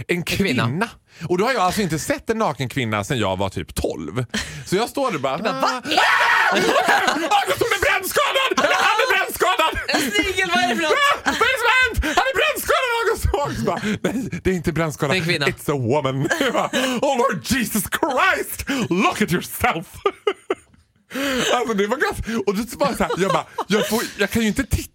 [0.08, 0.66] En kvinna.
[0.66, 0.90] kvinna.
[1.30, 4.26] Och då har jag alltså inte sett en naken kvinna sedan jag var typ 12.
[4.66, 5.38] Så jag står där bara...
[5.38, 5.82] bara, va?
[5.82, 8.52] August hon är brännskadad!
[8.58, 9.78] Han är brännskadad!
[10.14, 10.94] Snigel, vad är det för något?
[11.26, 12.18] Ah, Vad är det som har hänt?
[12.18, 13.26] Han är brännskadad August!
[13.34, 15.14] Och August bara, nej det är inte brännskada.
[15.14, 15.46] Det är en kvinna.
[15.46, 16.24] It's a woman.
[16.54, 16.70] Bara,
[17.02, 18.70] oh Lord Jesus Christ!
[18.90, 19.88] Look at yourself!
[21.54, 22.48] Alltså det var gott.
[22.48, 24.93] Och det var så här, jag bara, jag, får, jag kan ju inte titta.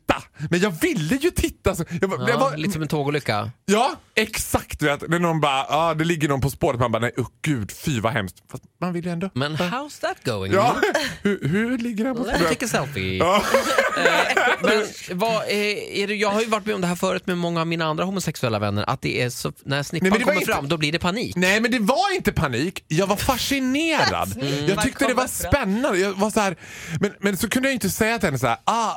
[0.51, 1.75] Men jag ville ju titta.
[1.75, 3.51] Så jag, bara, jag Ja, var, lite som en tågolycka.
[3.67, 4.83] Ja, exakt.
[4.83, 6.81] Vet, när någon bara, ah, det ligger någon på spåret.
[6.81, 8.37] Man bara, nej oh, gud, fy vad hemskt.
[8.51, 9.31] Fast man vill ju ändå.
[9.35, 10.53] Men how's that going?
[10.53, 10.77] Ja,
[11.23, 12.49] hur, hur ligger han på Let's spåret?
[12.49, 13.17] take a selfie.
[13.17, 13.43] Ja.
[14.63, 14.87] Men
[15.19, 17.61] vad, är, är det, jag har ju varit med om det här förut med många
[17.61, 20.69] av mina andra homosexuella vänner, att det är så, när snippan Nej, kommer inte- fram,
[20.69, 21.37] då blir det panik.
[21.37, 24.33] Nej men det var inte panik, jag var fascinerad.
[24.69, 25.99] Jag Var tyckte det var spännande.
[25.99, 26.57] Jag var så här,
[27.01, 28.93] men, men så kunde jag inte säga till henne så här, ah,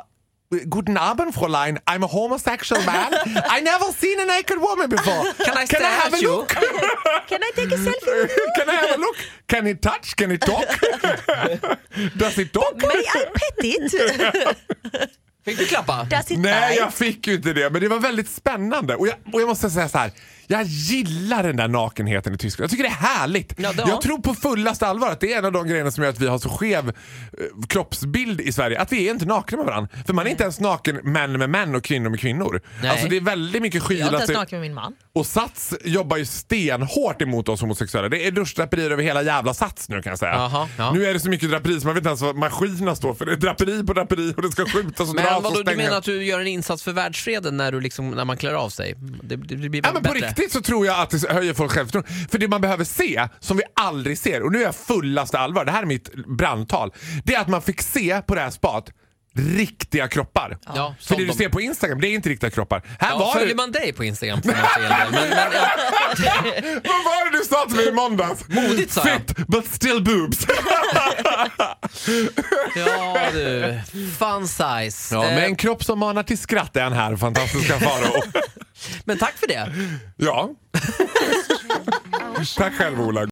[0.68, 3.14] Guten Abend Fräulein, I'm a homosexual man.
[3.48, 5.24] I never seen a naked woman before.
[5.44, 6.28] Can I Can I have a you?
[6.30, 6.48] look?
[7.28, 8.28] Can I take a selfie?
[8.58, 9.16] Can I have a look?
[9.46, 10.14] Can it touch?
[10.16, 10.66] Can it talk?
[12.18, 12.76] Does it talk?
[12.76, 15.08] May I pet it?
[15.44, 16.06] Fick du klappa?
[16.10, 16.74] Nej, bite?
[16.78, 18.96] jag fick ju inte det, men det var väldigt spännande.
[18.96, 20.10] Och jag, och jag måste säga så här.
[20.46, 22.64] Jag gillar den där nakenheten i Tyskland.
[22.64, 23.54] Jag tycker det är härligt.
[23.56, 26.04] Ja, det- Jag tror på fullaste allvar att det är en av de grejerna som
[26.04, 26.94] gör att vi har så skev eh,
[27.68, 28.80] kroppsbild i Sverige.
[28.80, 29.88] Att vi är inte nakna med varandra.
[30.06, 32.60] För man är inte ens naken män med män och kvinnor med kvinnor.
[32.82, 32.90] Nej.
[32.90, 34.94] Alltså det är väldigt mycket Jag är inte ens naken med min man.
[35.14, 38.08] Och Sats jobbar ju stenhårt emot oss homosexuella.
[38.08, 40.32] Det är duschdraperier över hela jävla Sats nu kan jag säga.
[40.32, 40.92] Jaha, ja.
[40.92, 43.26] Nu är det så mycket draperi så man vet inte ens vad maskinerna står för.
[43.26, 45.62] Det är draperi på draperi och det ska skjutas och dras Men och vadå, du
[45.62, 45.76] stängas.
[45.76, 48.68] menar att du gör en insats för världsfreden när, du liksom, när man klär av
[48.68, 48.94] sig?
[49.22, 50.28] Det, det, blir Ja, men på bättre.
[50.28, 52.10] riktigt så tror jag att det höjer folks självförtroende.
[52.30, 55.64] För det man behöver se, som vi aldrig ser, och nu är jag fullaste allvar,
[55.64, 56.92] det här är mitt brandtal.
[57.24, 58.90] Det är att man fick se på det här spat
[59.34, 60.58] riktiga kroppar.
[60.74, 62.82] Ja, För det du ser på Instagram, det är inte riktiga kroppar.
[62.98, 63.54] Här Ja, var följer det...
[63.54, 65.12] man dig på Instagram får man se en del.
[65.12, 66.34] Men, men, ja,
[66.84, 68.48] Vad var det du sa till mig i måndags?
[68.48, 69.18] Modigt, sa jag.
[69.26, 70.46] Fit but still boobs.
[72.76, 73.80] ja du,
[74.18, 75.14] fun size.
[75.14, 78.22] ja, Eh, med en kropp som manar till skratt är han här, fantastiska Farao.
[79.04, 79.72] men tack för det.
[80.16, 80.50] ja.
[82.56, 83.26] Tack själv Ola.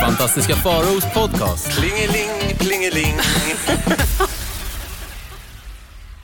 [0.00, 1.78] Fantastiska Faraos podcast.
[1.78, 3.18] Plingeling, plingeling.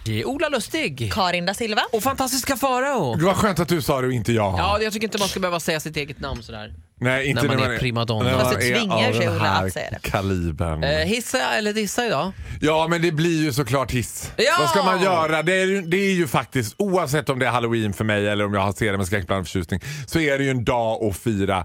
[0.05, 1.13] Det är Ola Lustig.
[1.13, 1.83] Karin da Silva.
[1.93, 3.17] Och fantastiska Farao.
[3.19, 4.55] Vad skönt att du sa det och inte jag.
[4.59, 6.75] Ja, jag tycker inte man ska behöva säga sitt eget namn sådär.
[7.01, 8.25] Nej, inte När man är primadonna.
[8.31, 10.11] när Fast man det är tvingar sig Ola att säga det.
[10.11, 10.85] Kalibern.
[10.85, 12.33] Eh, hissa eller dissa idag?
[12.61, 14.31] Ja, men det blir ju såklart hiss.
[14.37, 14.57] Ja!
[14.59, 15.43] Vad ska man göra?
[15.43, 18.45] Det är, ju, det är ju faktiskt, oavsett om det är halloween för mig eller
[18.45, 21.65] om jag ser det med skräckblandad förtjusning, så är det ju en dag att fira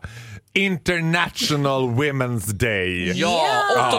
[0.57, 3.11] International Women's Day.
[3.15, 3.45] Ja,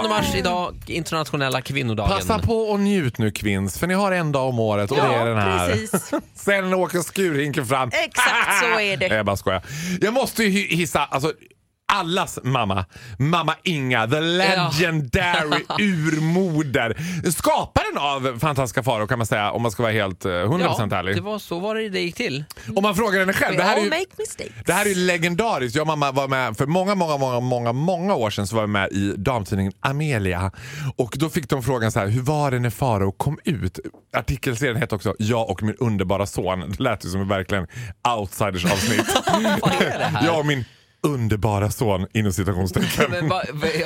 [0.01, 2.11] 8 mars idag, internationella kvinnodagen.
[2.11, 5.03] Passa på och njut nu kvinns, för ni har en dag om året och det
[5.03, 5.69] är den här.
[5.69, 6.11] precis.
[6.35, 7.89] Sen åker skurhinken fram.
[8.05, 9.07] Exakt så är det.
[9.17, 9.63] Jag bara skojar.
[10.01, 11.33] Jag måste ju hi- hissa, alltså
[11.93, 12.85] allas mamma.
[13.19, 16.97] Mamma Inga, the legendary urmoder.
[17.31, 21.17] Skaparen av Fantastiska Farao kan man säga om man ska vara helt eh, 100% ärlig.
[21.17, 22.45] det var så var det det gick till.
[22.77, 23.57] Om man frågar henne själv.
[23.57, 23.91] We Det här, är ju,
[24.67, 25.77] det här är legendariskt.
[25.77, 28.63] Jag och mamma var med för många, många, många, många, många år sedan så var
[28.63, 30.53] vi med i damtidningen Amelia.
[30.97, 33.79] Och då fick de frågan så här, hur var det när Farao kom ut?
[34.17, 36.61] Artikelserien hette också Jag och min underbara son.
[36.61, 37.67] Det lät ju som verkligen
[38.19, 39.07] outsiders avsnitt.
[40.23, 40.65] Jag och min
[41.03, 43.33] underbara son inom citationstecken.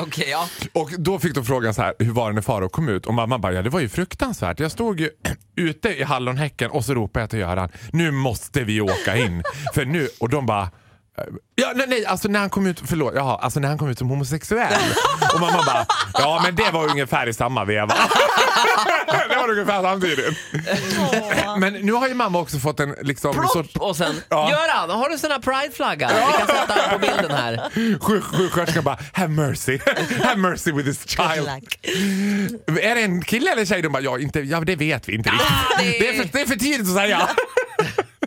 [0.01, 0.49] Okej, ja.
[0.73, 3.07] Och då fick de frågan så här, hur var det när Farao kom ut?
[3.07, 4.61] Och mamma bara, ja det var ju fruktansvärt.
[4.61, 5.11] Jag stod ju
[5.57, 9.43] ute i hallonhäcken och så ropade jag till Göran, nu måste vi åka in.
[9.75, 10.71] För nu, och de bara,
[11.55, 13.99] Ja, nej, nej, alltså när han kom ut, förlåt, jaha, alltså när han kom ut
[13.99, 14.75] som homosexuell.
[15.35, 17.87] Och mamma bara, ja men det var ungefär i samma veva.
[19.29, 20.37] det var ungefär samtidigt.
[21.59, 23.33] Men nu har ju mamma också fått en liksom...
[23.35, 23.67] Plopp!
[23.77, 24.51] Och sen, Ja.
[24.51, 26.09] Göran, har du sån här prideflagga?
[26.09, 27.71] Vi kan sätta den på bilden här.
[28.01, 29.79] Sjuk- Sjuksköterskan bara, have mercy.
[30.25, 31.49] have mercy with this child.
[32.83, 33.83] Är det en kille eller tjej?
[33.83, 35.49] De bara, ja, inte, ja det vet vi inte riktigt.
[35.79, 37.29] det- Det, är för, det är för tidigt att säga.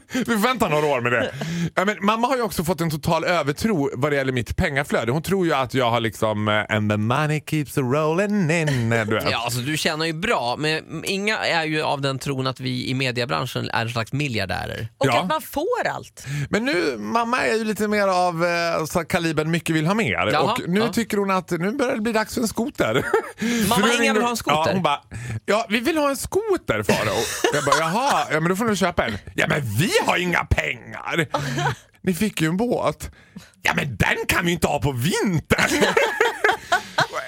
[0.13, 1.31] Vi får vänta några år med det.
[1.75, 5.11] Ja, men mamma har ju också fått en total övertro vad det gäller mitt pengaflöde.
[5.11, 8.91] Hon tror ju att jag har liksom eh, and the money keeps rolling in.
[8.93, 9.19] eh, Du.
[9.31, 12.89] Ja, alltså, du tjänar ju bra, men inga är ju av den tron att vi
[12.89, 14.87] i mediebranschen är en slags miljardärer.
[14.97, 15.19] Och Ja.
[15.21, 16.25] att man får allt.
[16.49, 20.29] Men nu, mamma är ju lite mer av eh, så kalibern mycket vill ha mer.
[20.31, 20.87] Jaha, och nu ja.
[20.93, 23.05] tycker hon att nu börjar det bli dags för en skoter.
[23.69, 24.57] Mamma Inga vill ha en skoter?
[24.65, 25.01] Ja, hon bara,
[25.45, 27.15] ja vi vill ha en skoter Farao.
[27.53, 29.17] Jag bara, jaha, ja men då får du köpa en.
[29.35, 31.27] Ja men vi har inga pengar.
[32.01, 33.11] Ni fick ju en båt.
[33.61, 35.83] Ja men den kan vi inte ha på vintern.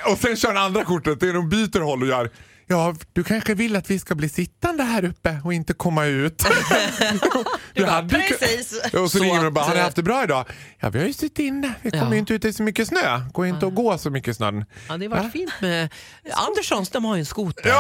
[0.12, 2.30] och sen kör den andra kortet, det är de byter håll och gör
[2.70, 6.44] Ja, du kanske vill att vi ska bli sittande här uppe och inte komma ut.
[7.74, 8.84] du hade ju kun- precis.
[8.86, 10.46] Och så, Så ringer de bara, har ni haft det bra idag?
[10.80, 11.74] Ja, vi har ju suttit inne.
[11.82, 12.12] Vi kommer Ja.
[12.14, 13.22] ju inte ut i så mycket snö.
[13.34, 14.66] Går inte att gå så mycket i snön.
[14.90, 15.30] Ja, det har varit Va?
[15.34, 15.90] fint med...
[16.34, 17.74] Anderssons, de har ju en skoter.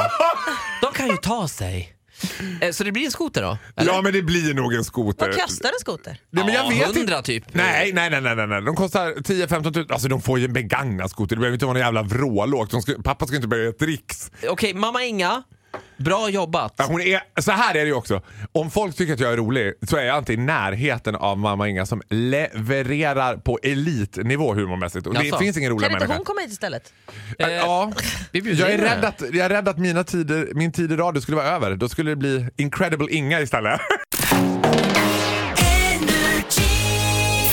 [0.82, 1.94] De kan ju ta sig.
[2.62, 3.58] Eh, Så det blir en skoter då?
[3.78, 3.92] eller?
[3.94, 5.28] Ja, men det blir nog en skoter.
[5.28, 6.22] Vad kostar en skoter?
[6.30, 7.22] Nej, men jag Ja, vet 100 inte.
[7.22, 7.44] typ.
[7.54, 8.62] Nej, nej, nej, nej, nej.
[8.62, 9.86] De kostar 10-15 tusen.
[9.90, 11.36] Alltså de får ju en begagnad skoter.
[11.36, 12.04] Det behöver inte vara någon jävla
[12.82, 14.32] ska, pappa ska inte börja göra tricks.
[14.50, 15.44] Okej, mamma Inga,
[15.98, 16.74] bra jobbat.
[16.78, 18.22] Ja, Hon är, så här är det ju också.
[18.52, 21.68] Om folk tycker att jag är rolig så är jag inte i närheten av mamma
[21.68, 25.08] Inga som levererar på elitnivå humormässigt.
[25.08, 25.38] Och det Jaså?
[25.40, 26.18] finns ingen roligare Kan inte människa.
[26.20, 26.94] hon komma hit istället?
[27.40, 27.92] Eh, Ja,
[28.32, 29.08] vi bjuder jag är in rädd henne.
[29.08, 31.76] att, jag är rädd att mina tider, min tid i radio skulle vara över.
[31.76, 33.82] Då skulle det bli Incredible Inga istället.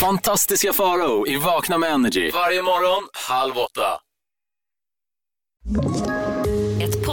[0.01, 2.31] Fantastiska Farao i Vakna med Energy.
[2.31, 4.01] Varje morgon, halv åtta.